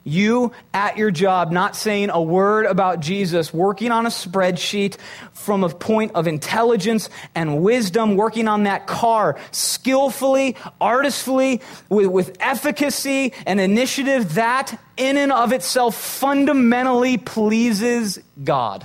[0.03, 4.97] You at your job, not saying a word about Jesus, working on a spreadsheet
[5.33, 12.37] from a point of intelligence and wisdom, working on that car skillfully, artistfully, with, with
[12.39, 18.83] efficacy and initiative, that in and of itself fundamentally pleases God.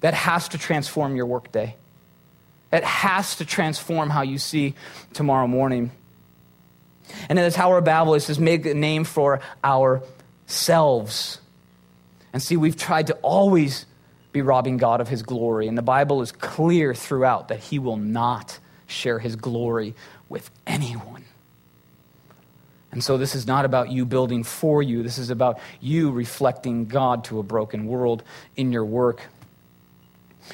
[0.00, 1.76] That has to transform your workday.
[2.72, 4.74] It has to transform how you see
[5.12, 5.92] tomorrow morning.
[7.28, 11.40] And in the Tower of Babel, it says, make a name for ourselves.
[12.32, 13.86] And see, we've tried to always
[14.32, 15.68] be robbing God of his glory.
[15.68, 19.94] And the Bible is clear throughout that he will not share his glory
[20.28, 21.24] with anyone.
[22.90, 25.02] And so, this is not about you building for you.
[25.02, 28.22] This is about you reflecting God to a broken world
[28.54, 29.22] in your work.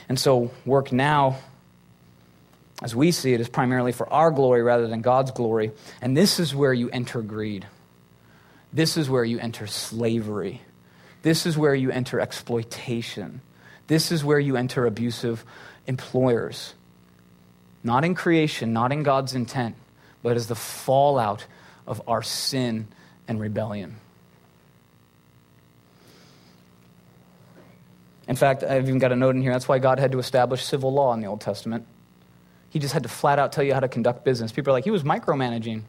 [0.08, 1.38] And so, work now
[2.82, 5.72] as we see it, is primarily for our glory rather than God's glory.
[6.00, 7.66] And this is where you enter greed.
[8.72, 10.62] This is where you enter slavery.
[11.22, 13.40] This is where you enter exploitation.
[13.88, 15.44] This is where you enter abusive
[15.86, 16.74] employers.
[17.82, 19.74] Not in creation, not in God's intent,
[20.22, 21.46] but as the fallout
[21.86, 22.86] of our sin
[23.26, 23.96] and rebellion.
[28.28, 29.52] In fact, I've even got a note in here.
[29.52, 31.86] That's why God had to establish civil law in the Old Testament.
[32.70, 34.52] He just had to flat out tell you how to conduct business.
[34.52, 35.82] People are like, he was micromanaging.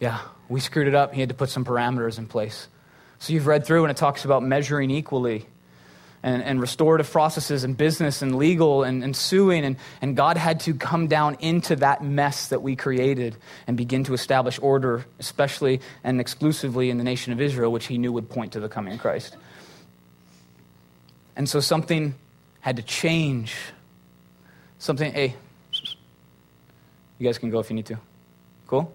[0.00, 1.14] Yeah, we screwed it up.
[1.14, 2.68] He had to put some parameters in place.
[3.18, 5.46] So you've read through and it talks about measuring equally
[6.22, 9.64] and, and restorative processes and business and legal and, and suing.
[9.64, 13.36] And, and God had to come down into that mess that we created
[13.66, 17.98] and begin to establish order, especially and exclusively in the nation of Israel, which he
[17.98, 19.36] knew would point to the coming Christ.
[21.36, 22.14] And so something
[22.60, 23.54] had to change.
[24.78, 25.34] Something, hey,
[27.24, 27.98] you guys can go if you need to.
[28.66, 28.92] Cool?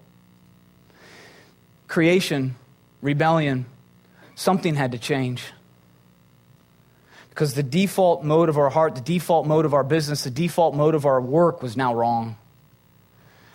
[1.88, 2.54] Creation,
[3.02, 3.66] rebellion,
[4.36, 5.52] something had to change.
[7.28, 10.76] Because the default mode of our heart, the default mode of our business, the default
[10.76, 12.36] mode of our work was now wrong.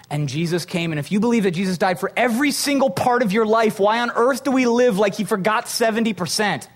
[0.10, 3.32] And Jesus came, and if you believe that Jesus died for every single part of
[3.32, 6.68] your life, why on earth do we live like he forgot 70%?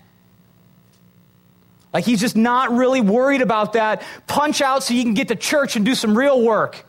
[1.92, 4.02] Like he's just not really worried about that.
[4.26, 6.86] Punch out so you can get to church and do some real work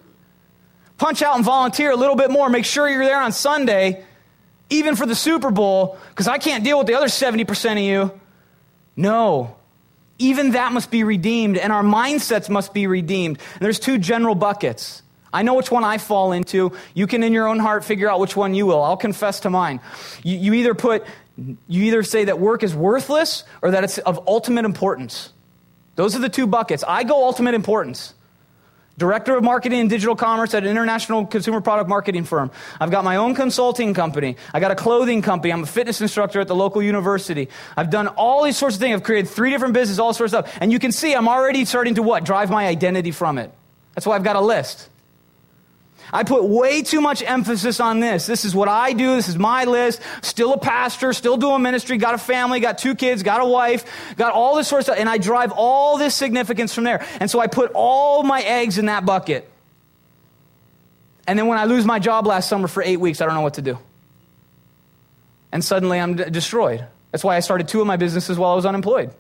[1.02, 2.48] punch out and volunteer a little bit more.
[2.48, 4.06] Make sure you're there on Sunday,
[4.70, 8.20] even for the Super Bowl, because I can't deal with the other 70% of you.
[8.96, 9.56] No.
[10.20, 13.40] Even that must be redeemed, and our mindsets must be redeemed.
[13.56, 15.02] And there's two general buckets
[15.34, 16.74] I know which one I fall into.
[16.94, 18.84] You can, in your own heart, figure out which one you will.
[18.84, 19.80] I'll confess to mine.
[20.24, 21.06] You, you either put,
[21.38, 25.32] you either say that work is worthless or that it's of ultimate importance.
[25.96, 26.84] Those are the two buckets.
[26.86, 28.14] I go ultimate importance.
[28.98, 32.52] Director of Marketing and Digital Commerce at an international consumer product marketing firm.
[32.80, 34.38] I've got my own consulting company.
[34.54, 35.52] I got a clothing company.
[35.52, 37.50] I'm a fitness instructor at the local university.
[37.76, 38.94] I've done all these sorts of things.
[38.94, 40.58] I've created three different businesses, all sorts of stuff.
[40.62, 42.26] And you can see I'm already starting to what?
[42.26, 43.52] Drive my identity from it.
[43.96, 44.90] That's why I've got a list.
[46.14, 48.26] I put way too much emphasis on this.
[48.26, 49.16] This is what I do.
[49.16, 50.02] This is my list.
[50.22, 53.86] Still a pastor, still doing ministry, got a family, got two kids, got a wife,
[54.18, 54.98] got all this sort of stuff.
[55.00, 57.06] And I drive all this significance from there.
[57.20, 59.50] And so I put all my eggs in that bucket.
[61.28, 63.42] And then when I lose my job last summer for eight weeks, I don't know
[63.42, 63.78] what to do.
[65.52, 66.86] And suddenly I'm d- destroyed.
[67.12, 69.14] That's why I started two of my businesses while I was unemployed.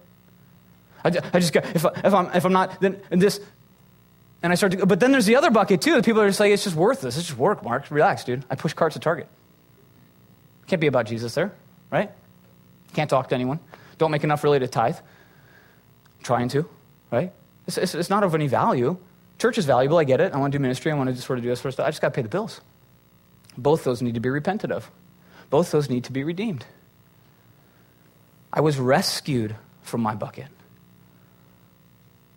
[1.03, 3.39] I, I just got, if, I, if, I'm, if I'm not, then this,
[4.43, 6.01] and I start to, but then there's the other bucket too.
[6.01, 7.17] People are just like, it's just worthless.
[7.17, 7.89] It's just work, Mark.
[7.91, 8.43] Relax, dude.
[8.49, 9.27] I push carts at Target.
[10.67, 11.53] Can't be about Jesus there,
[11.91, 12.11] right?
[12.93, 13.59] Can't talk to anyone.
[13.97, 14.97] Don't make enough really to tithe.
[16.23, 16.67] trying to,
[17.11, 17.31] right?
[17.67, 18.97] It's, it's, it's, not of any value.
[19.37, 19.97] Church is valuable.
[19.97, 20.33] I get it.
[20.33, 20.91] I want to do ministry.
[20.91, 21.87] I want to sort of do this sort of stuff.
[21.87, 22.61] I just got to pay the bills.
[23.57, 24.89] Both those need to be repented of.
[25.49, 26.65] Both those need to be redeemed.
[28.53, 30.47] I was rescued from my bucket.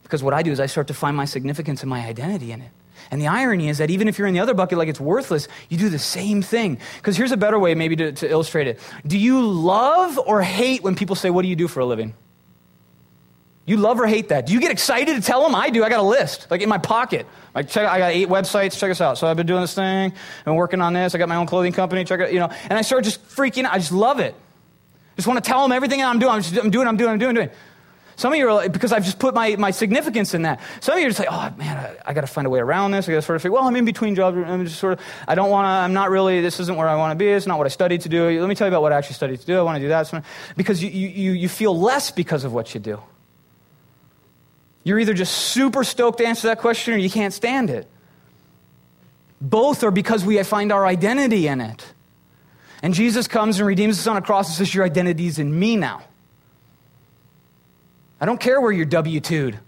[0.04, 2.60] Because what I do is I start to find my significance and my identity in
[2.60, 2.70] it.
[3.10, 5.48] And the irony is that even if you're in the other bucket like it's worthless,
[5.68, 6.78] you do the same thing.
[6.96, 8.80] Because here's a better way, maybe, to, to illustrate it.
[9.06, 12.14] Do you love or hate when people say, What do you do for a living?
[13.66, 14.46] You love or hate that?
[14.46, 15.54] Do you get excited to tell them?
[15.54, 15.84] I do.
[15.84, 17.26] I got a list, like in my pocket.
[17.54, 18.78] Like, check, I got eight websites.
[18.78, 19.16] Check us out.
[19.16, 20.12] So I've been doing this thing.
[20.12, 21.14] I've been working on this.
[21.14, 22.04] I got my own clothing company.
[22.04, 22.50] Check it, you know.
[22.64, 23.72] And I start just freaking out.
[23.72, 24.34] I just love it.
[25.16, 26.32] Just want to tell them everything I'm doing.
[26.32, 27.50] I'm, just, I'm doing, I'm doing, I'm doing, I'm doing.
[28.16, 30.60] Some of you are like, because I've just put my, my significance in that.
[30.80, 32.60] Some of you are just like, oh man, I, I got to find a way
[32.60, 33.08] around this.
[33.08, 34.36] I got to sort of figure, well, I'm in between jobs.
[34.36, 36.96] I'm just sort of, I don't want to, I'm not really, this isn't where I
[36.96, 37.28] want to be.
[37.28, 38.40] It's not what I studied to do.
[38.40, 39.58] Let me tell you about what I actually studied to do.
[39.58, 40.24] I want to do that.
[40.56, 43.00] Because you, you, you feel less because of what you do.
[44.84, 47.88] You're either just super stoked to answer that question or you can't stand it.
[49.40, 51.84] Both are because we find our identity in it.
[52.82, 55.58] And Jesus comes and redeems us on a cross and says, Your identity is in
[55.58, 56.02] me now.
[58.24, 59.58] I don't care where you're W 2'd.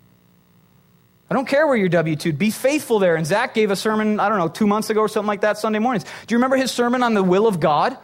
[1.29, 2.39] I don't care where you're W 2'd.
[2.39, 3.15] Be faithful there.
[3.15, 5.59] And Zach gave a sermon, I don't know, two months ago or something like that,
[5.59, 6.05] Sunday mornings.
[6.05, 7.99] Do you remember his sermon on the will of God?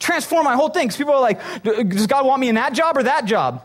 [0.00, 0.88] Transform my whole thing.
[0.88, 3.64] Because people are like, does God want me in that job or that job?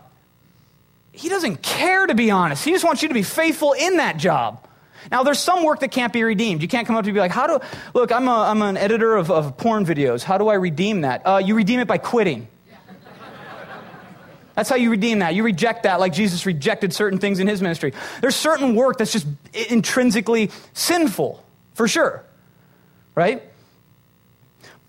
[1.10, 2.64] He doesn't care, to be honest.
[2.64, 4.64] He just wants you to be faithful in that job.
[5.10, 6.62] Now, there's some work that can't be redeemed.
[6.62, 9.16] You can't come up to be like, how do, look, I'm, a, I'm an editor
[9.16, 10.22] of, of porn videos.
[10.22, 11.26] How do I redeem that?
[11.26, 12.46] Uh, you redeem it by quitting.
[14.58, 15.36] That's how you redeem that.
[15.36, 17.92] You reject that like Jesus rejected certain things in his ministry.
[18.20, 21.40] There's certain work that's just intrinsically sinful,
[21.74, 22.24] for sure.
[23.14, 23.40] Right?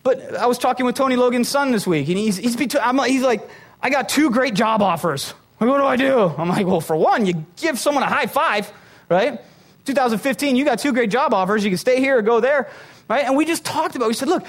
[0.01, 3.21] But I was talking with Tony Logan's son this week, and he's, he's, between, he's
[3.21, 3.47] like,
[3.79, 5.35] I got two great job offers.
[5.59, 6.33] Like, what do I do?
[6.35, 8.73] I'm like, well, for one, you give someone a high five,
[9.07, 9.39] right?
[9.85, 11.63] 2015, you got two great job offers.
[11.63, 12.71] You can stay here or go there,
[13.07, 13.23] right?
[13.23, 14.07] And we just talked about.
[14.07, 14.47] We said, look,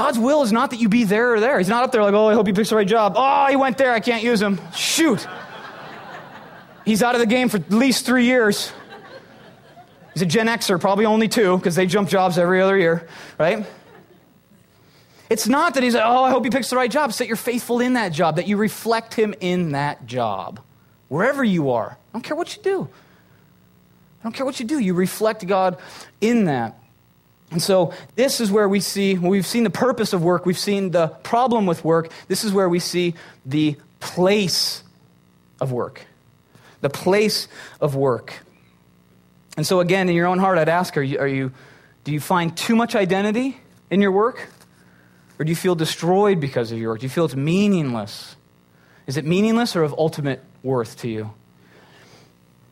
[0.00, 1.58] God's will is not that you be there or there.
[1.58, 3.12] He's not up there like, oh, I hope he picks the right job.
[3.16, 3.92] Oh, he went there.
[3.92, 4.58] I can't use him.
[4.74, 5.28] Shoot.
[6.86, 8.72] He's out of the game for at least three years.
[10.14, 13.66] He's a Gen Xer, probably only two, because they jump jobs every other year, right?
[15.28, 17.10] It's not that he's like, oh, I hope he picks the right job.
[17.10, 20.60] It's that you're faithful in that job, that you reflect him in that job,
[21.08, 21.90] wherever you are.
[21.90, 22.88] I don't care what you do.
[24.20, 24.78] I don't care what you do.
[24.78, 25.76] You reflect God
[26.22, 26.79] in that.
[27.50, 30.92] And so, this is where we see, we've seen the purpose of work, we've seen
[30.92, 32.12] the problem with work.
[32.28, 34.84] This is where we see the place
[35.60, 36.06] of work.
[36.80, 37.48] The place
[37.80, 38.44] of work.
[39.56, 41.52] And so, again, in your own heart, I'd ask are you, are you,
[42.04, 43.58] do you find too much identity
[43.90, 44.48] in your work?
[45.38, 47.00] Or do you feel destroyed because of your work?
[47.00, 48.36] Do you feel it's meaningless?
[49.06, 51.32] Is it meaningless or of ultimate worth to you?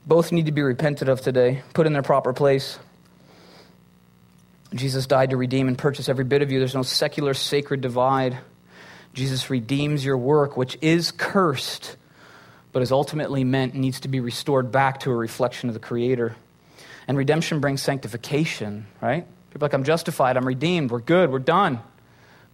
[0.06, 2.78] Both need to be repented of today, put in their proper place.
[4.74, 6.58] Jesus died to redeem and purchase every bit of you.
[6.58, 8.38] There's no secular sacred divide.
[9.14, 11.96] Jesus redeems your work, which is cursed,
[12.72, 16.36] but is ultimately meant needs to be restored back to a reflection of the Creator.
[17.06, 19.26] And redemption brings sanctification, right?
[19.50, 21.80] People like, I'm justified, I'm redeemed, we're good, we're done.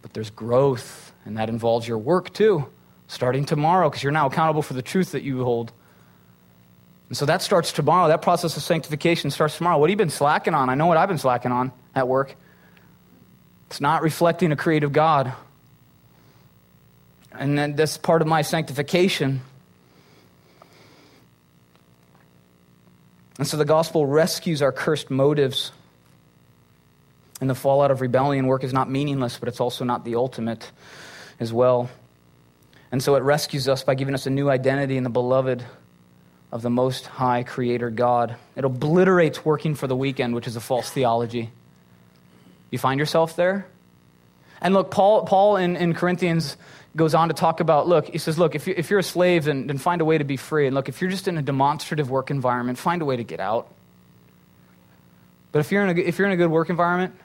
[0.01, 2.65] But there's growth, and that involves your work too,
[3.07, 5.73] starting tomorrow, because you're now accountable for the truth that you hold.
[7.09, 8.07] And so that starts tomorrow.
[8.07, 9.77] That process of sanctification starts tomorrow.
[9.77, 10.69] What have you been slacking on?
[10.69, 12.35] I know what I've been slacking on at work.
[13.69, 15.33] It's not reflecting a creative God.
[17.31, 19.41] And then that's part of my sanctification.
[23.37, 25.71] And so the gospel rescues our cursed motives.
[27.41, 30.71] And the fallout of rebellion, work is not meaningless, but it's also not the ultimate
[31.39, 31.89] as well.
[32.91, 35.65] And so it rescues us by giving us a new identity in the beloved
[36.51, 38.37] of the Most High Creator God.
[38.55, 41.51] It obliterates working for the weekend, which is a false theology.
[42.75, 43.65] You find yourself there?
[44.59, 46.57] And look, Paul, Paul in, in Corinthians
[46.93, 49.45] goes on to talk about look, he says, look, if, you, if you're a slave,
[49.45, 50.67] then, then find a way to be free.
[50.67, 53.39] And look, if you're just in a demonstrative work environment, find a way to get
[53.39, 53.73] out.
[55.53, 57.15] But if you're in a, if you're in a good work environment,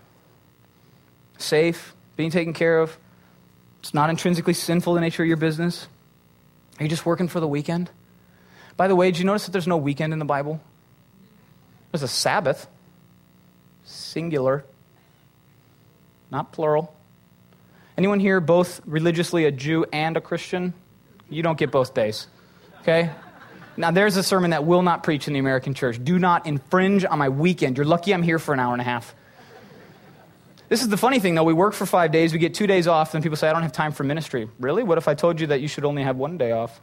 [1.39, 2.97] safe, being taken care of,
[3.81, 5.89] it's not intrinsically sinful the nature of your business.
[6.79, 7.91] Are you just working for the weekend?
[8.77, 10.61] By the way, did you notice that there's no weekend in the Bible?
[11.91, 12.69] There's a Sabbath,
[13.83, 14.65] singular,
[16.31, 16.95] not plural.
[17.99, 20.75] Anyone here both religiously a Jew and a Christian?
[21.29, 22.27] You don't get both days.
[22.83, 23.11] Okay?
[23.77, 26.03] Now, there's a sermon that will not preach in the American church.
[26.03, 27.77] Do not infringe on my weekend.
[27.77, 29.15] You're lucky I'm here for an hour and a half.
[30.69, 31.45] This is the funny thing, though.
[31.45, 33.63] We work for five days, we get two days off, then people say, I don't
[33.63, 34.49] have time for ministry.
[34.61, 34.85] Really?
[34.85, 36.81] What if I told you that you should only have one day off?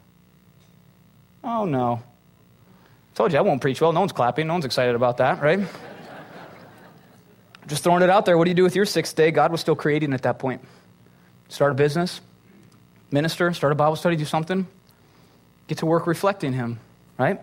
[1.44, 2.04] Oh, no.
[3.16, 3.94] Told you I won't preach well.
[3.94, 4.48] No one's clapping.
[4.48, 5.60] No one's excited about that, right?
[7.68, 8.38] Just throwing it out there.
[8.38, 9.30] What do you do with your sixth day?
[9.32, 10.62] God was still creating at that point.
[11.50, 12.22] Start a business,
[13.12, 14.68] minister, start a Bible study, do something.
[15.68, 16.80] Get to work reflecting Him,
[17.18, 17.42] right?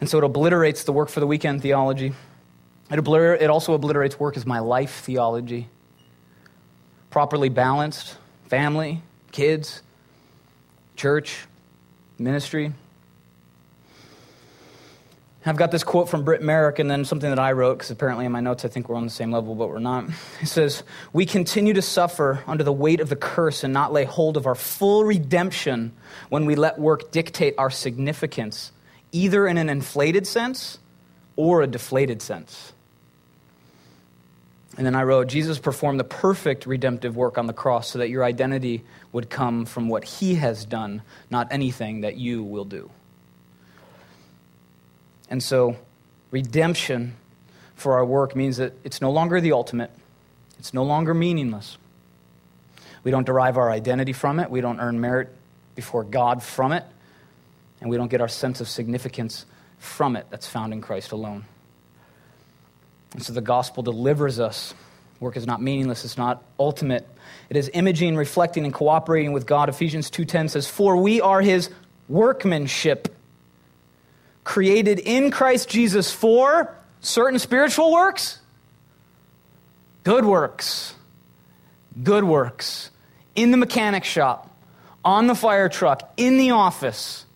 [0.00, 2.12] And so it obliterates the work for the weekend theology.
[2.90, 5.68] It, obliter- it also obliterates work as my life theology.
[7.10, 8.16] Properly balanced,
[8.48, 9.82] family, kids,
[10.96, 11.46] church,
[12.18, 12.72] ministry.
[15.48, 18.26] I've got this quote from Britt Merrick and then something that I wrote, because apparently
[18.26, 20.04] in my notes I think we're on the same level, but we're not.
[20.40, 20.82] It says,
[21.12, 24.46] We continue to suffer under the weight of the curse and not lay hold of
[24.46, 25.92] our full redemption
[26.28, 28.72] when we let work dictate our significance,
[29.12, 30.78] either in an inflated sense
[31.36, 32.72] or a deflated sense.
[34.76, 38.10] And then I wrote, Jesus performed the perfect redemptive work on the cross so that
[38.10, 42.90] your identity would come from what he has done, not anything that you will do.
[45.30, 45.76] And so,
[46.30, 47.16] redemption
[47.74, 49.90] for our work means that it's no longer the ultimate,
[50.58, 51.78] it's no longer meaningless.
[53.04, 55.28] We don't derive our identity from it, we don't earn merit
[55.74, 56.84] before God from it,
[57.80, 59.46] and we don't get our sense of significance
[59.78, 61.44] from it that's found in Christ alone.
[63.12, 64.74] And so the gospel delivers us.
[65.20, 67.08] Work is not meaningless, it's not ultimate.
[67.50, 69.68] It is imaging, reflecting, and cooperating with God.
[69.68, 71.70] Ephesians 2:10 says, "For we are his
[72.08, 73.14] workmanship,
[74.48, 78.38] created in Christ Jesus for certain spiritual works,
[80.04, 80.94] good works,
[82.02, 82.90] good works,
[83.36, 84.50] in the mechanic shop,
[85.04, 87.26] on the fire truck, in the office,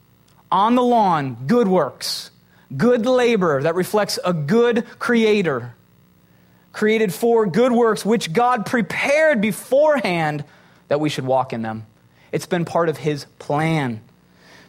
[0.50, 2.30] on the lawn, good works."
[2.74, 5.74] good labor that reflects a good creator,
[6.72, 10.42] created for good works, which God prepared beforehand
[10.88, 11.84] that we should walk in them.
[12.32, 14.00] It's been part of his plan.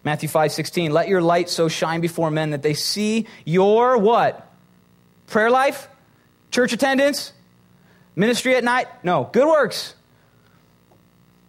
[0.03, 4.51] Matthew 5 16, let your light so shine before men that they see your what?
[5.27, 5.87] Prayer life?
[6.51, 7.31] Church attendance?
[8.15, 8.87] Ministry at night?
[9.03, 9.95] No, good works.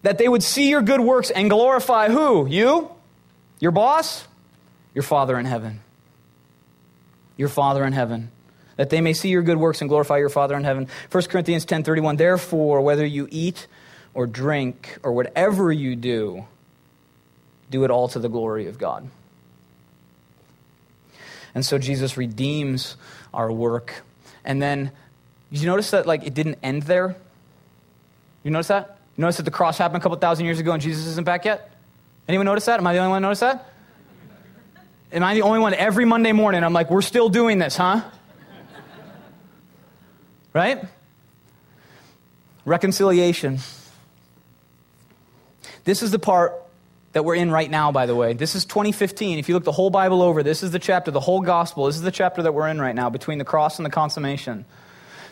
[0.03, 2.47] That they would see your good works and glorify who?
[2.47, 2.91] You?
[3.61, 4.27] Your boss?
[4.95, 5.81] Your Father in heaven
[7.37, 8.31] your Father in heaven,
[8.77, 10.89] that they may see your good works and glorify your Father in heaven.
[11.11, 13.67] 1 Corinthians 10:31 Therefore whether you eat
[14.15, 16.47] or drink or whatever you do
[17.75, 19.09] do it all to the glory of God.
[21.57, 22.97] And so Jesus redeems
[23.33, 24.05] our work.
[24.45, 24.93] And then
[25.51, 27.17] you notice that like it didn't end there?
[28.45, 28.97] You notice that?
[29.17, 31.45] You notice that the cross happened a couple thousand years ago and Jesus isn't back
[31.45, 31.73] yet?
[32.29, 32.79] Anyone notice that?
[32.79, 33.69] Am I the only one to notice that?
[35.11, 36.63] Am I the only one every Monday morning?
[36.63, 38.03] I'm like, we're still doing this, huh?
[40.53, 40.85] right?
[42.65, 43.59] Reconciliation.
[45.83, 46.64] This is the part
[47.15, 48.35] that we're in right now, by the way.
[48.35, 49.39] This is 2015.
[49.39, 51.87] If you look the whole Bible over, this is the chapter, the whole gospel.
[51.87, 54.67] This is the chapter that we're in right now, between the cross and the consummation.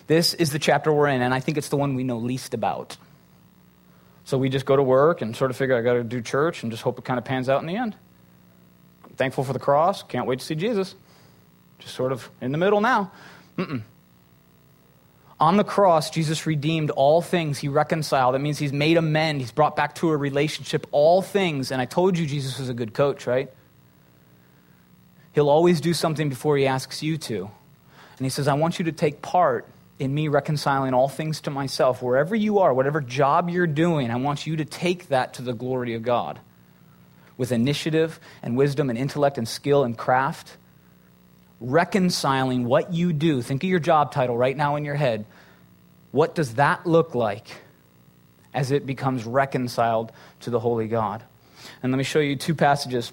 [0.06, 2.54] This is the chapter we're in, and I think it's the one we know least
[2.54, 2.96] about.
[4.24, 6.62] So we just go to work and sort of figure I got to do church
[6.62, 7.94] and just hope it kind of pans out in the end
[9.16, 10.02] thankful for the cross.
[10.02, 10.94] Can't wait to see Jesus.
[11.78, 13.12] Just sort of in the middle now.
[13.56, 13.82] Mm-mm.
[15.42, 17.58] On the cross, Jesus redeemed all things.
[17.58, 18.36] He reconciled.
[18.36, 19.40] That means he's made amend.
[19.40, 21.72] He's brought back to a relationship all things.
[21.72, 23.50] And I told you Jesus was a good coach, right?
[25.32, 27.50] He'll always do something before he asks you to.
[28.18, 29.66] And he says, I want you to take part
[29.98, 32.02] in me reconciling all things to myself.
[32.02, 35.54] Wherever you are, whatever job you're doing, I want you to take that to the
[35.54, 36.38] glory of God
[37.36, 40.56] with initiative and wisdom and intellect and skill and craft,
[41.62, 43.40] reconciling what you do.
[43.42, 45.24] Think of your job title right now in your head.
[46.10, 47.48] What does that look like
[48.52, 51.22] as it becomes reconciled to the holy God?
[51.82, 53.12] And let me show you two passages.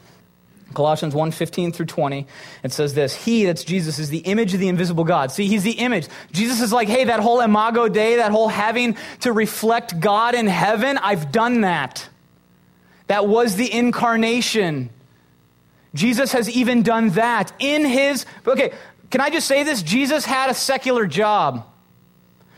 [0.74, 2.28] Colossians 1 15 through 20,
[2.64, 5.32] it says this He, that's Jesus, is the image of the invisible God.
[5.32, 6.08] See, he's the image.
[6.32, 10.48] Jesus is like, hey, that whole Imago Dei, that whole having to reflect God in
[10.48, 12.08] heaven, I've done that.
[13.08, 14.92] That was the incarnation.
[16.00, 18.26] Jesus has even done that in his.
[18.48, 18.72] Okay,
[19.10, 19.84] can I just say this?
[19.84, 21.66] Jesus had a secular job.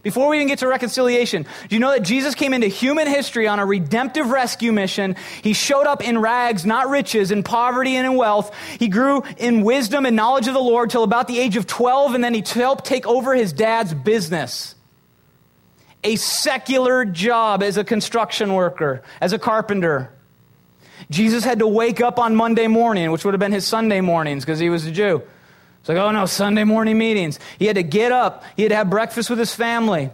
[0.03, 3.47] Before we even get to reconciliation, do you know that Jesus came into human history
[3.47, 5.15] on a redemptive rescue mission?
[5.41, 8.55] He showed up in rags, not riches, in poverty and in wealth.
[8.79, 12.13] He grew in wisdom and knowledge of the Lord till about the age of 12,
[12.13, 14.75] and then he helped take over his dad's business.
[16.03, 20.11] A secular job as a construction worker, as a carpenter.
[21.12, 24.45] Jesus had to wake up on Monday morning, which would have been his Sunday mornings
[24.45, 25.22] because he was a Jew.
[25.82, 27.38] It's like, oh no, Sunday morning meetings.
[27.59, 30.09] He had to get up, he had to have breakfast with his family,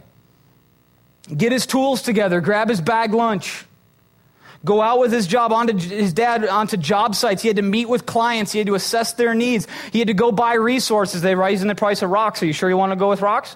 [1.36, 3.66] get his tools together, grab his bag lunch,
[4.66, 7.44] go out with his job onto his dad onto job sites.
[7.44, 10.16] He had to meet with clients, he had to assess their needs, he had to
[10.16, 11.22] go buy resources.
[11.22, 12.42] They raising the price of rocks.
[12.42, 13.56] Are you sure you want to go with rocks?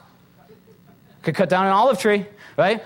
[1.23, 2.83] Could cut down an olive tree, right?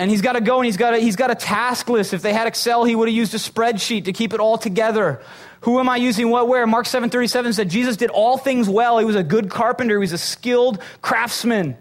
[0.00, 2.14] And he's got to go and he's got, he's got a task list.
[2.14, 5.20] If they had Excel, he would have used a spreadsheet to keep it all together.
[5.60, 6.66] Who am I using what where?
[6.66, 8.98] Mark 7:37 said Jesus did all things well.
[8.98, 11.76] He was a good carpenter, he was a skilled craftsman.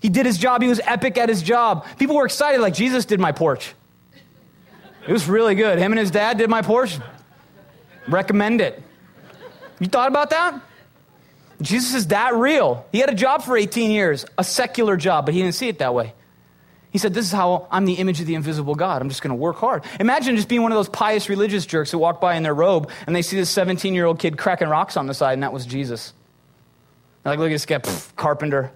[0.00, 1.86] He did his job, he was epic at his job.
[2.00, 3.74] People were excited like Jesus did my porch.
[5.06, 5.78] It was really good.
[5.78, 6.98] Him and his dad did my porch.
[8.08, 8.82] Recommend it.
[9.78, 10.60] You thought about that?
[11.60, 12.84] Jesus is that real.
[12.90, 15.78] He had a job for 18 years, a secular job, but he didn't see it
[15.78, 16.12] that way.
[16.92, 19.00] He said, This is how I'm the image of the invisible God.
[19.00, 19.82] I'm just going to work hard.
[19.98, 22.90] Imagine just being one of those pious religious jerks who walk by in their robe
[23.06, 25.54] and they see this 17 year old kid cracking rocks on the side, and that
[25.54, 26.12] was Jesus.
[27.22, 28.70] They're like, look at this guy, pff, carpenter.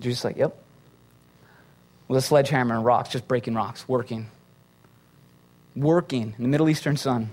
[0.00, 0.56] Jesus like, Yep.
[2.08, 4.28] With a sledgehammer and rocks, just breaking rocks, working.
[5.76, 7.30] Working in the Middle Eastern sun.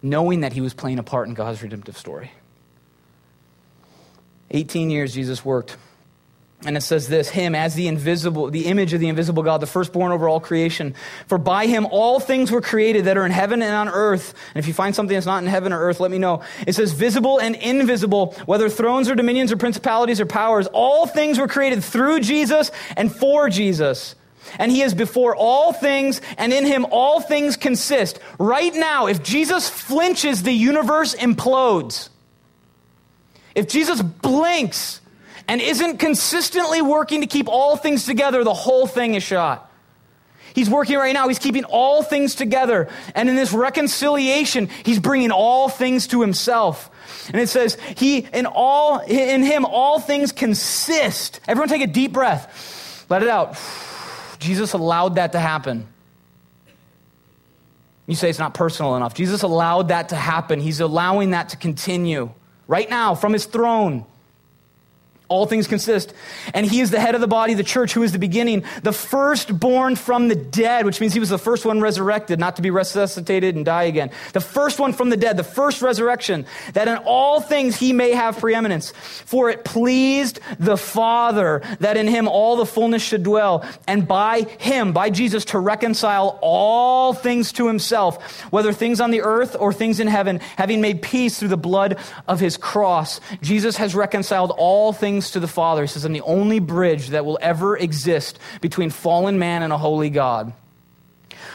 [0.00, 2.30] Knowing that he was playing a part in God's redemptive story.
[4.52, 5.76] 18 years Jesus worked
[6.64, 9.66] and it says this Him as the invisible, the image of the invisible God, the
[9.66, 10.94] firstborn over all creation.
[11.26, 14.34] For by Him all things were created that are in heaven and on earth.
[14.54, 16.42] And if you find something that's not in heaven or earth, let me know.
[16.66, 21.38] It says visible and invisible, whether thrones or dominions or principalities or powers, all things
[21.38, 24.14] were created through Jesus and for Jesus.
[24.58, 28.20] And He is before all things, and in Him all things consist.
[28.38, 32.08] Right now, if Jesus flinches, the universe implodes.
[33.54, 35.01] If Jesus blinks,
[35.52, 39.70] and isn't consistently working to keep all things together, the whole thing is shot.
[40.54, 41.28] He's working right now.
[41.28, 42.88] He's keeping all things together.
[43.14, 46.88] And in this reconciliation, he's bringing all things to himself.
[47.26, 51.40] And it says, he, in all, in him, all things consist.
[51.46, 53.04] Everyone take a deep breath.
[53.10, 53.58] Let it out.
[54.38, 55.86] Jesus allowed that to happen.
[58.06, 59.12] You say it's not personal enough.
[59.12, 60.60] Jesus allowed that to happen.
[60.60, 62.30] He's allowing that to continue
[62.66, 64.06] right now from his throne
[65.28, 66.12] all things consist.
[66.52, 68.92] And he is the head of the body, the church, who is the beginning, the
[68.92, 72.70] firstborn from the dead, which means he was the first one resurrected, not to be
[72.70, 74.10] resuscitated and die again.
[74.32, 76.44] The first one from the dead, the first resurrection,
[76.74, 78.90] that in all things he may have preeminence.
[78.90, 84.42] For it pleased the Father that in him all the fullness should dwell, and by
[84.58, 89.72] him, by Jesus, to reconcile all things to himself, whether things on the earth or
[89.72, 91.98] things in heaven, having made peace through the blood
[92.28, 93.20] of his cross.
[93.40, 95.82] Jesus has reconciled all things to the Father.
[95.82, 99.78] He says, I'm the only bridge that will ever exist between fallen man and a
[99.78, 100.52] holy God.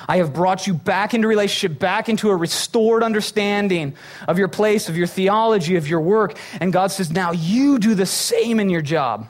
[0.08, 3.96] I have brought you back into relationship, back into a restored understanding
[4.28, 6.38] of your place, of your theology, of your work.
[6.62, 9.28] And God says, now you do the same in your job.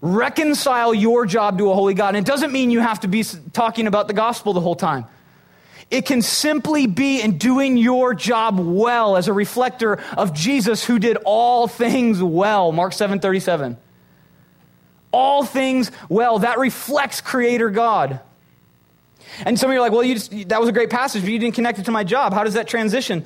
[0.00, 2.16] Reconcile your job to a holy God.
[2.16, 3.22] And it doesn't mean you have to be
[3.52, 5.06] talking about the gospel the whole time.
[5.92, 10.98] It can simply be in doing your job well as a reflector of Jesus who
[10.98, 12.72] did all things well.
[12.72, 13.76] Mark 7 37.
[15.12, 16.38] All things well.
[16.38, 18.20] That reflects Creator God.
[19.44, 21.30] And some of you are like, well, you just, that was a great passage, but
[21.30, 22.32] you didn't connect it to my job.
[22.32, 23.24] How does that transition?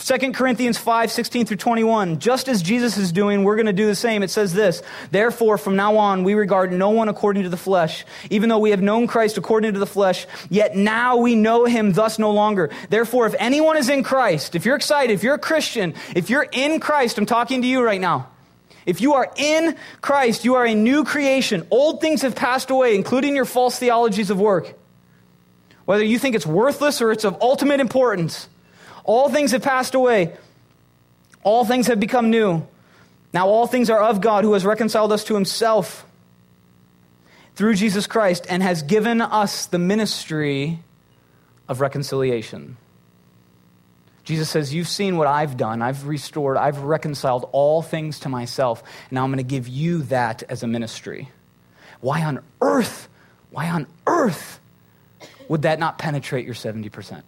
[0.00, 2.18] 2 Corinthians 5, 16 through 21.
[2.18, 4.22] Just as Jesus is doing, we're going to do the same.
[4.22, 8.04] It says this Therefore, from now on, we regard no one according to the flesh.
[8.30, 11.92] Even though we have known Christ according to the flesh, yet now we know him
[11.92, 12.70] thus no longer.
[12.90, 16.46] Therefore, if anyone is in Christ, if you're excited, if you're a Christian, if you're
[16.52, 18.28] in Christ, I'm talking to you right now.
[18.84, 21.66] If you are in Christ, you are a new creation.
[21.70, 24.74] Old things have passed away, including your false theologies of work
[25.86, 28.48] whether you think it's worthless or it's of ultimate importance.
[29.04, 30.36] All things have passed away.
[31.42, 32.66] All things have become new.
[33.32, 36.04] Now all things are of God who has reconciled us to himself
[37.54, 40.80] through Jesus Christ and has given us the ministry
[41.68, 42.76] of reconciliation.
[44.24, 45.82] Jesus says, You've seen what I've done.
[45.82, 48.82] I've restored, I've reconciled all things to myself.
[49.12, 51.30] Now I'm going to give you that as a ministry.
[52.00, 53.08] Why on earth,
[53.50, 54.60] why on earth
[55.48, 57.22] would that not penetrate your 70%?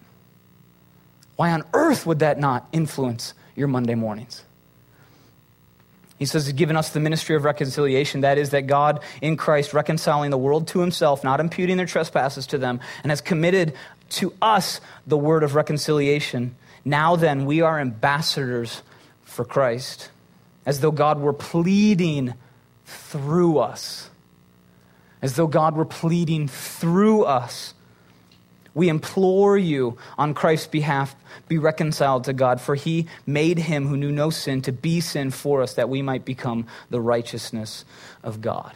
[1.37, 4.43] Why on earth would that not influence your Monday mornings?
[6.19, 8.23] He says he's given us the ministry of reconciliation.
[8.23, 12.47] That is, that God in Christ reconciling the world to himself, not imputing their trespasses
[12.49, 13.75] to them, and has committed
[14.11, 16.57] to us the word of reconciliation.
[16.85, 18.83] Now then, we are ambassadors
[19.23, 20.11] for Christ,
[20.67, 22.35] as though God were pleading
[22.85, 24.11] through us.
[25.23, 27.75] As though God were pleading through us.
[28.75, 31.17] We implore you on Christ's behalf,
[31.49, 35.31] be reconciled to God, for he made him who knew no sin to be sin
[35.31, 37.85] for us, that we might become the righteousness
[38.23, 38.75] of God.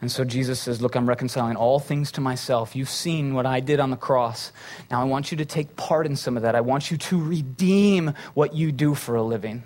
[0.00, 2.74] And so Jesus says, Look, I'm reconciling all things to myself.
[2.74, 4.50] You've seen what I did on the cross.
[4.90, 6.54] Now I want you to take part in some of that.
[6.54, 9.62] I want you to redeem what you do for a living.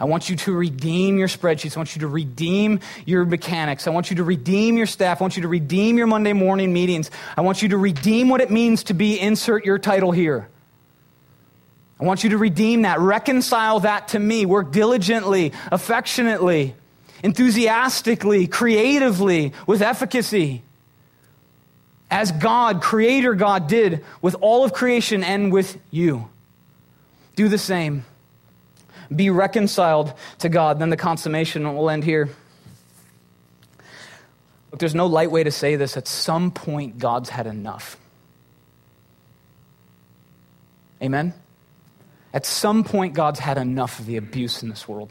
[0.00, 1.76] I want you to redeem your spreadsheets.
[1.76, 3.86] I want you to redeem your mechanics.
[3.86, 5.20] I want you to redeem your staff.
[5.20, 7.10] I want you to redeem your Monday morning meetings.
[7.36, 10.48] I want you to redeem what it means to be insert your title here.
[12.00, 16.76] I want you to redeem that, reconcile that to me, work diligently, affectionately
[17.22, 20.62] enthusiastically, creatively, with efficacy.
[22.10, 26.28] As God, Creator God, did with all of creation and with you.
[27.36, 28.04] Do the same.
[29.14, 30.78] Be reconciled to God.
[30.78, 32.28] Then the consummation will end here.
[34.70, 35.96] Look, there's no light way to say this.
[35.96, 37.96] At some point, God's had enough.
[41.02, 41.32] Amen?
[42.34, 45.10] At some point, God's had enough of the abuse in this world.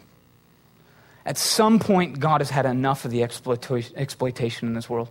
[1.26, 5.10] At some point, God has had enough of the exploitation in this world.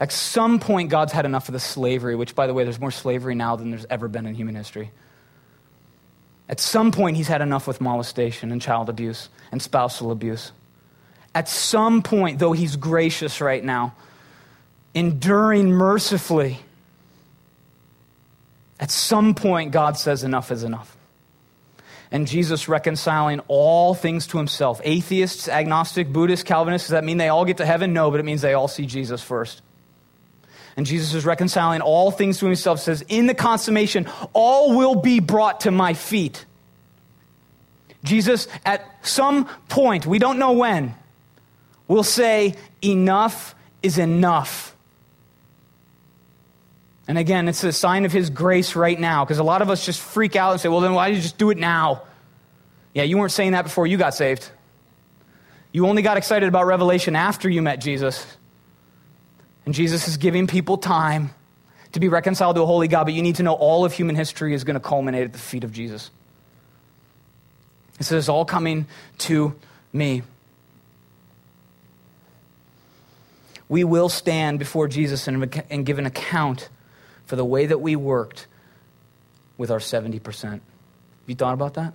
[0.00, 2.92] At some point, God's had enough of the slavery, which, by the way, there's more
[2.92, 4.92] slavery now than there's ever been in human history.
[6.48, 10.52] At some point, he's had enough with molestation and child abuse and spousal abuse.
[11.34, 13.94] At some point, though he's gracious right now,
[14.94, 16.58] enduring mercifully,
[18.80, 20.96] at some point, God says enough is enough
[22.10, 24.80] and Jesus reconciling all things to himself.
[24.84, 27.92] Atheists, agnostic, Buddhists, Calvinists, does that mean they all get to heaven?
[27.92, 29.62] No, but it means they all see Jesus first.
[30.78, 35.18] And Jesus is reconciling all things to himself, says, In the consummation, all will be
[35.18, 36.46] brought to my feet.
[38.04, 40.94] Jesus, at some point, we don't know when,
[41.88, 44.76] will say, Enough is enough.
[47.08, 49.84] And again, it's a sign of his grace right now because a lot of us
[49.84, 52.02] just freak out and say, well, then why did you just do it now?
[52.94, 54.48] Yeah, you weren't saying that before you got saved.
[55.72, 58.37] You only got excited about Revelation after you met Jesus.
[59.68, 61.28] And Jesus is giving people time
[61.92, 64.16] to be reconciled to a holy God, but you need to know all of human
[64.16, 66.10] history is going to culminate at the feet of Jesus.
[68.00, 68.86] It says, all coming
[69.18, 69.54] to
[69.92, 70.22] me.
[73.68, 76.70] We will stand before Jesus and, and give an account
[77.26, 78.46] for the way that we worked
[79.58, 80.44] with our 70%.
[80.44, 80.60] Have
[81.26, 81.92] you thought about that?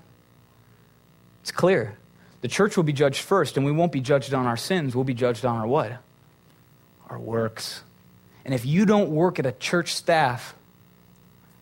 [1.42, 1.98] It's clear.
[2.42, 4.96] The church will be judged first, and we won't be judged on our sins.
[4.96, 5.94] We'll be judged on our what?
[7.10, 7.82] Our works.
[8.46, 10.56] And if you don't work at a church staff,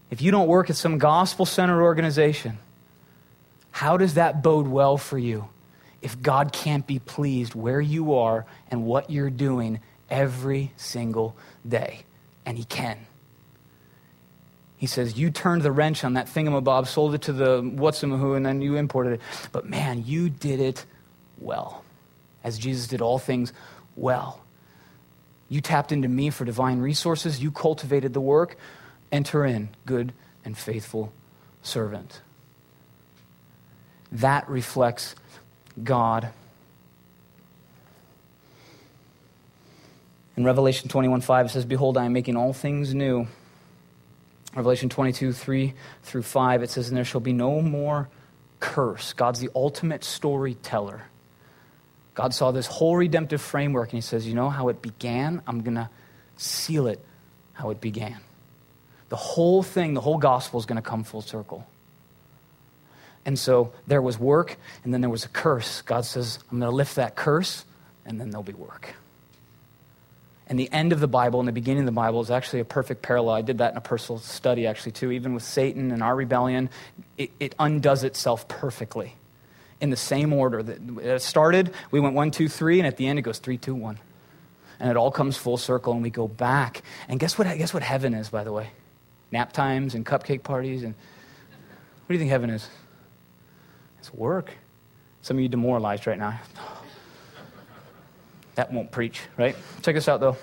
[0.10, 2.58] if you don't work at some gospel centered organization,
[3.72, 5.48] how does that bode well for you
[6.02, 9.80] if God can't be pleased where you are and what you're doing
[10.10, 11.36] every single
[11.68, 12.02] day?
[12.46, 12.98] And He can.
[14.76, 18.44] He says, You turned the wrench on that thingamabob, sold it to the whatsamahu, and
[18.44, 19.22] then you imported it.
[19.52, 20.86] But man, you did it
[21.38, 21.84] well,
[22.44, 23.54] as Jesus did all things
[23.96, 24.42] well.
[25.52, 27.44] You tapped into me for divine resources.
[27.44, 28.56] You cultivated the work.
[29.12, 30.14] Enter in, good
[30.46, 31.12] and faithful
[31.62, 32.22] servant.
[34.14, 35.14] That reflects
[35.84, 36.30] God.
[40.38, 43.28] In Revelation 21 5, it says, Behold, I am making all things new.
[44.56, 45.74] Revelation 22, 3
[46.04, 48.08] through 5, it says, And there shall be no more
[48.62, 49.12] curse.
[49.12, 51.11] God's the ultimate storyteller.
[52.22, 55.42] God saw this whole redemptive framework and he says, You know how it began?
[55.48, 55.90] I'm going to
[56.38, 57.04] seal it
[57.54, 58.18] how it began.
[59.10, 61.66] The whole thing, the whole gospel is going to come full circle.
[63.26, 65.82] And so there was work and then there was a curse.
[65.82, 67.66] God says, I'm going to lift that curse
[68.06, 68.94] and then there'll be work.
[70.46, 72.66] and the end of the Bible and the beginning of the Bible is actually a
[72.66, 73.34] perfect parallel.
[73.34, 75.10] I did that in a personal study, actually, too.
[75.10, 76.70] Even with Satan and our rebellion,
[77.18, 79.16] it, it undoes itself perfectly
[79.82, 81.74] in the same order that it started.
[81.90, 83.98] We went one, two, three, and at the end it goes three, two, one.
[84.80, 86.84] And it all comes full circle, and we go back.
[87.08, 87.46] And guess what?
[87.46, 88.70] Guess what heaven is, by the way?
[89.32, 90.84] Nap times and cupcake parties.
[90.84, 92.68] And what do you think heaven is?
[94.00, 94.52] It's work.
[95.22, 96.40] Some of you demoralized right now.
[98.56, 99.56] That won't preach, right?
[99.82, 100.38] Check this out, though.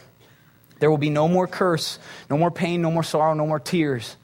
[0.79, 1.99] There will be no more curse,
[2.31, 4.17] no more pain, no more sorrow, no more tears,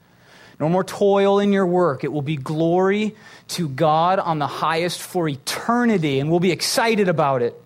[0.61, 2.05] no more toil in your work.
[2.05, 3.17] It will be glory
[3.49, 7.61] to God on the highest for eternity, and we'll be excited about it.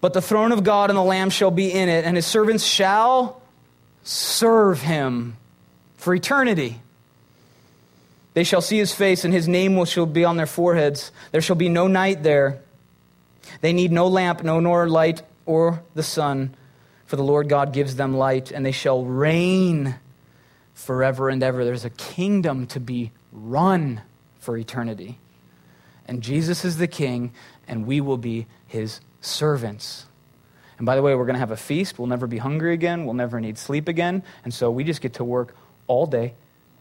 [0.00, 2.64] But the throne of God and the Lamb shall be in it, and his servants
[2.64, 3.40] shall
[4.02, 5.36] serve him
[5.96, 6.80] for eternity.
[8.34, 11.12] They shall see his face, and his name will, shall be on their foreheads.
[11.30, 12.60] There shall be no night there.
[13.60, 16.54] They need no lamp, no nor light or the sun,
[17.06, 19.94] for the Lord God gives them light, and they shall reign
[20.74, 21.64] forever and ever.
[21.64, 24.02] There's a kingdom to be run
[24.44, 25.18] for eternity.
[26.06, 27.32] And Jesus is the king,
[27.66, 30.06] and we will be his servants.
[30.76, 31.98] And by the way, we're going to have a feast.
[31.98, 33.04] We'll never be hungry again.
[33.04, 34.22] We'll never need sleep again.
[34.44, 36.34] And so we just get to work all day,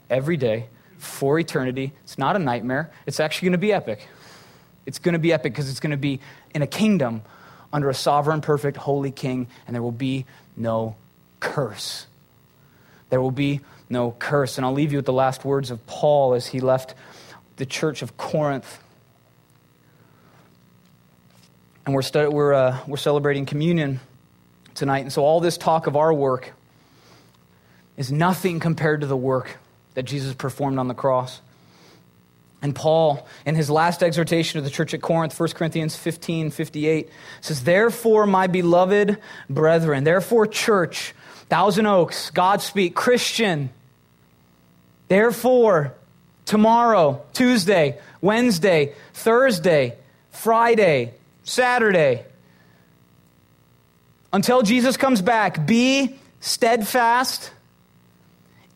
[0.10, 1.94] every day, for eternity.
[2.04, 2.92] It's not a nightmare.
[3.06, 4.08] It's actually going to be epic.
[4.86, 6.20] It's going to be epic because it's going to be
[6.54, 7.22] in a kingdom
[7.72, 10.26] under a sovereign, perfect, holy king, and there will be
[10.58, 10.96] no
[11.40, 12.08] curse.
[13.10, 14.58] There will be no curse.
[14.58, 16.96] And I'll leave you with the last words of Paul as he left
[17.58, 18.80] the church of Corinth.
[21.86, 24.00] And we're, stu- we're, uh, we're celebrating communion
[24.74, 25.00] tonight.
[25.00, 26.54] And so all this talk of our work
[27.98, 29.58] is nothing compared to the work
[29.94, 31.42] that Jesus performed on the cross.
[32.62, 37.10] And Paul, in his last exhortation to the church at Corinth, 1 Corinthians 15 58,
[37.42, 39.18] says, Therefore, my beloved
[39.50, 41.14] brethren, therefore, church,
[41.50, 43.70] Thousand Oaks, Godspeak, Christian,
[45.10, 45.94] therefore,
[46.46, 49.98] tomorrow, Tuesday, Wednesday, Thursday,
[50.32, 51.14] Friday,
[51.44, 52.26] Saturday,
[54.32, 57.52] until Jesus comes back, be steadfast,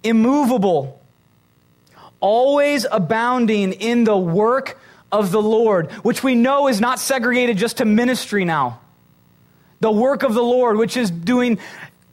[0.03, 0.97] immovable
[2.20, 4.80] always abounding in the work
[5.11, 8.80] of the Lord, which we know is not segregated just to ministry now.
[9.80, 11.59] The work of the Lord, which is doing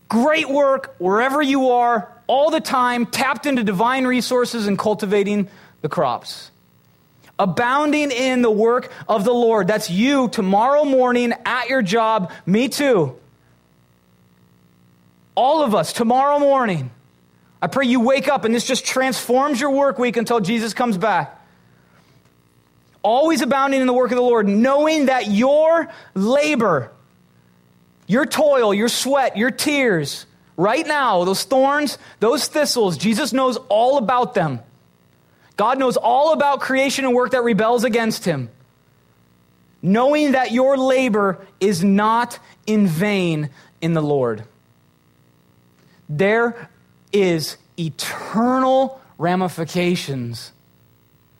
[0.09, 5.49] great work wherever you are, all the time, tapped into divine resources and cultivating
[5.81, 6.51] the crops.
[7.39, 9.67] Abounding in the work of the Lord.
[9.67, 12.31] That's you tomorrow morning at your job.
[12.47, 13.17] Me too.
[15.35, 16.91] All of us tomorrow morning
[17.65, 20.99] I pray you wake up and this just transforms your work week until Jesus comes
[20.99, 21.41] back.
[23.03, 26.93] Always abounding in the work of the Lord, knowing that your labor,
[28.07, 33.99] your toil, your sweat, your tears, right now, those thorns, those thistles, Jesus knows all
[33.99, 34.61] about them.
[35.57, 38.51] God knows all about creation and work that rebels against him.
[39.83, 43.51] Knowing that your labor is not in vain
[43.81, 44.45] in the Lord.
[46.09, 46.71] There
[47.13, 50.53] is eternal ramifications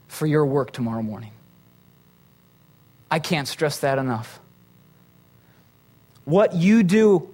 [0.09, 1.33] for your work tomorrow morning.
[3.11, 4.39] I can't stress that enough.
[6.25, 7.34] What you do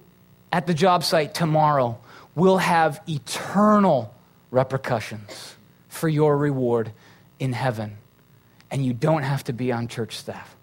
[0.51, 1.97] at the job site tomorrow
[2.35, 4.13] will have eternal
[4.51, 5.55] repercussions
[5.89, 6.91] for your reward
[7.39, 7.97] in heaven.
[8.69, 10.55] And you don't have to be on church staff.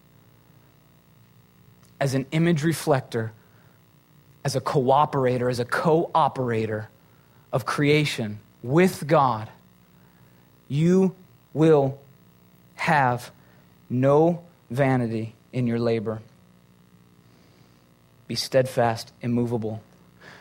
[2.00, 3.32] As an image reflector,
[4.44, 6.88] as a cooperator, as a co operator,
[7.52, 9.48] of creation with God,
[10.68, 11.14] you
[11.52, 11.98] will
[12.74, 13.30] have
[13.88, 16.20] no vanity in your labor.
[18.28, 19.82] Be steadfast, immovable.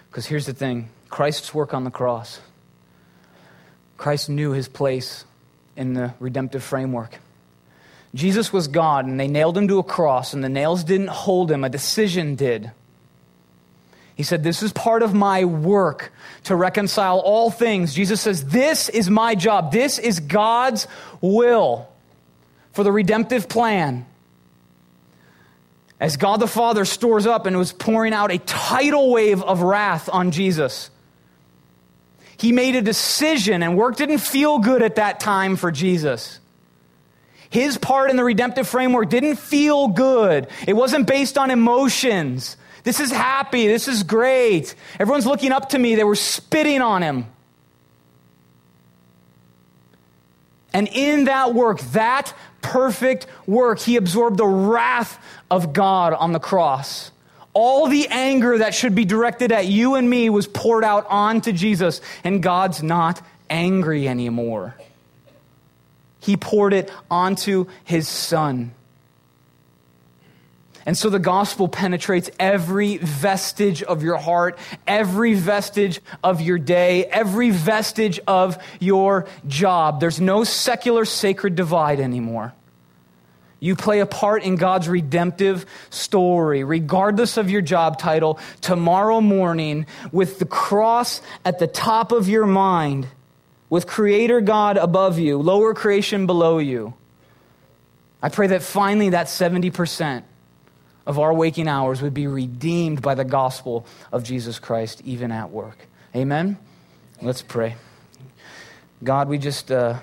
[0.09, 2.39] Because here's the thing Christ's work on the cross,
[3.97, 5.25] Christ knew his place
[5.75, 7.17] in the redemptive framework.
[8.13, 11.51] Jesus was God, and they nailed him to a cross, and the nails didn't hold
[11.51, 12.71] him, a decision did.
[14.15, 16.11] He said, This is part of my work
[16.45, 17.93] to reconcile all things.
[17.93, 19.71] Jesus says, This is my job.
[19.71, 20.87] This is God's
[21.21, 21.87] will
[22.71, 24.07] for the redemptive plan.
[25.99, 30.09] As God the Father stores up and was pouring out a tidal wave of wrath
[30.11, 30.91] on Jesus,
[32.37, 36.39] he made a decision, and work didn't feel good at that time for Jesus.
[37.49, 40.47] His part in the redemptive framework didn't feel good.
[40.67, 42.57] It wasn't based on emotions.
[42.83, 43.67] This is happy.
[43.67, 44.75] This is great.
[44.99, 45.95] Everyone's looking up to me.
[45.95, 47.25] They were spitting on him.
[50.77, 55.17] And in that work, that perfect work, he absorbed the wrath
[55.49, 57.11] of God on the cross.
[57.53, 61.51] All the anger that should be directed at you and me was poured out onto
[61.51, 64.75] Jesus, and God's not angry anymore.
[66.19, 68.71] He poured it onto his son.
[70.87, 74.57] And so the gospel penetrates every vestige of your heart,
[74.87, 79.99] every vestige of your day, every vestige of your job.
[79.99, 82.53] There's no secular sacred divide anymore.
[83.59, 89.87] You play a part in God's redemptive story, regardless of your job title, tomorrow morning,
[90.13, 93.09] with the cross at the top of your mind,
[93.69, 96.93] with Creator God above you, lower creation below you.
[98.23, 100.23] I pray that finally that 70%
[101.07, 105.49] of our waking hours would be redeemed by the gospel of Jesus Christ, even at
[105.49, 105.87] work.
[106.13, 106.57] Amen?
[107.21, 107.77] Let's pray.
[109.01, 109.99] God, we just, uh,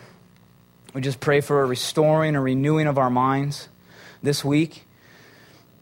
[0.94, 3.68] we just pray for a restoring, a renewing of our minds
[4.22, 4.84] this week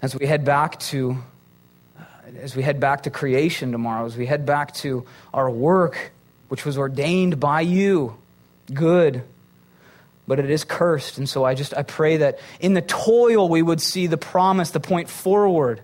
[0.02, 1.16] as we head back to
[2.40, 5.04] as we head back to creation tomorrow, as we head back to
[5.34, 6.12] our work,
[6.48, 8.16] which was ordained by you,
[8.72, 9.22] good,
[10.26, 11.18] but it is cursed.
[11.18, 14.70] And so I just I pray that in the toil we would see the promise,
[14.70, 15.80] the point forward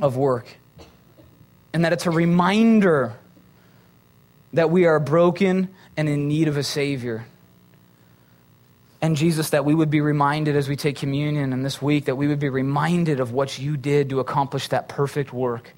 [0.00, 0.46] of work.
[1.72, 3.14] And that it's a reminder
[4.52, 7.26] that we are broken and in need of a Savior.
[9.02, 12.16] And Jesus, that we would be reminded as we take communion in this week, that
[12.16, 15.74] we would be reminded of what you did to accomplish that perfect work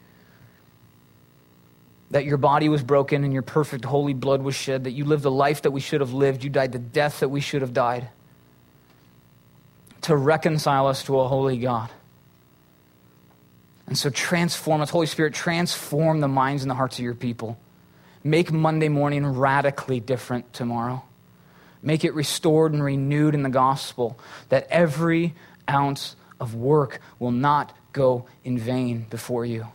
[2.11, 5.23] that your body was broken and your perfect holy blood was shed, that you lived
[5.23, 7.73] the life that we should have lived, you died the death that we should have
[7.73, 8.09] died,
[10.03, 11.91] to reconcile us to a holy God.
[13.89, 17.59] And so transform us, Holy Spirit, transform the minds and the hearts of your people.
[18.25, 21.05] Make Monday morning radically different tomorrow.
[21.83, 24.19] Make it restored and renewed in the gospel,
[24.49, 25.35] that every
[25.69, 29.69] ounce of work will not go in vain before you.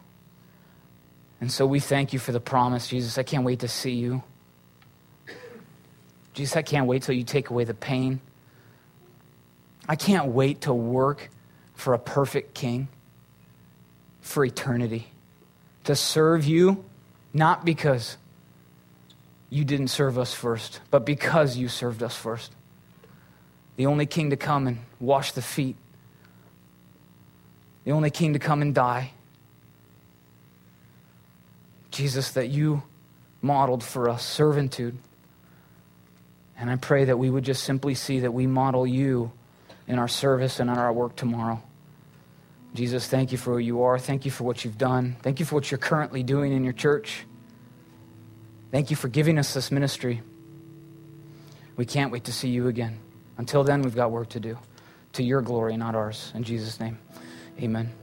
[1.41, 3.17] And so we thank you for the promise, Jesus.
[3.17, 4.23] I can't wait to see you.
[6.33, 8.21] Jesus, I can't wait till you take away the pain.
[9.89, 11.29] I can't wait to work
[11.73, 12.87] for a perfect king
[14.21, 15.07] for eternity.
[15.85, 16.85] To serve you,
[17.33, 18.17] not because
[19.49, 22.53] you didn't serve us first, but because you served us first.
[23.77, 25.75] The only king to come and wash the feet,
[27.83, 29.13] the only king to come and die
[31.91, 32.83] Jesus, that you
[33.41, 34.97] modeled for us servitude.
[36.57, 39.31] And I pray that we would just simply see that we model you
[39.87, 41.61] in our service and in our work tomorrow.
[42.73, 43.99] Jesus, thank you for who you are.
[43.99, 45.17] Thank you for what you've done.
[45.21, 47.25] Thank you for what you're currently doing in your church.
[48.71, 50.21] Thank you for giving us this ministry.
[51.75, 52.99] We can't wait to see you again.
[53.37, 54.57] Until then, we've got work to do.
[55.13, 56.31] To your glory, not ours.
[56.35, 56.97] In Jesus' name,
[57.59, 58.00] amen.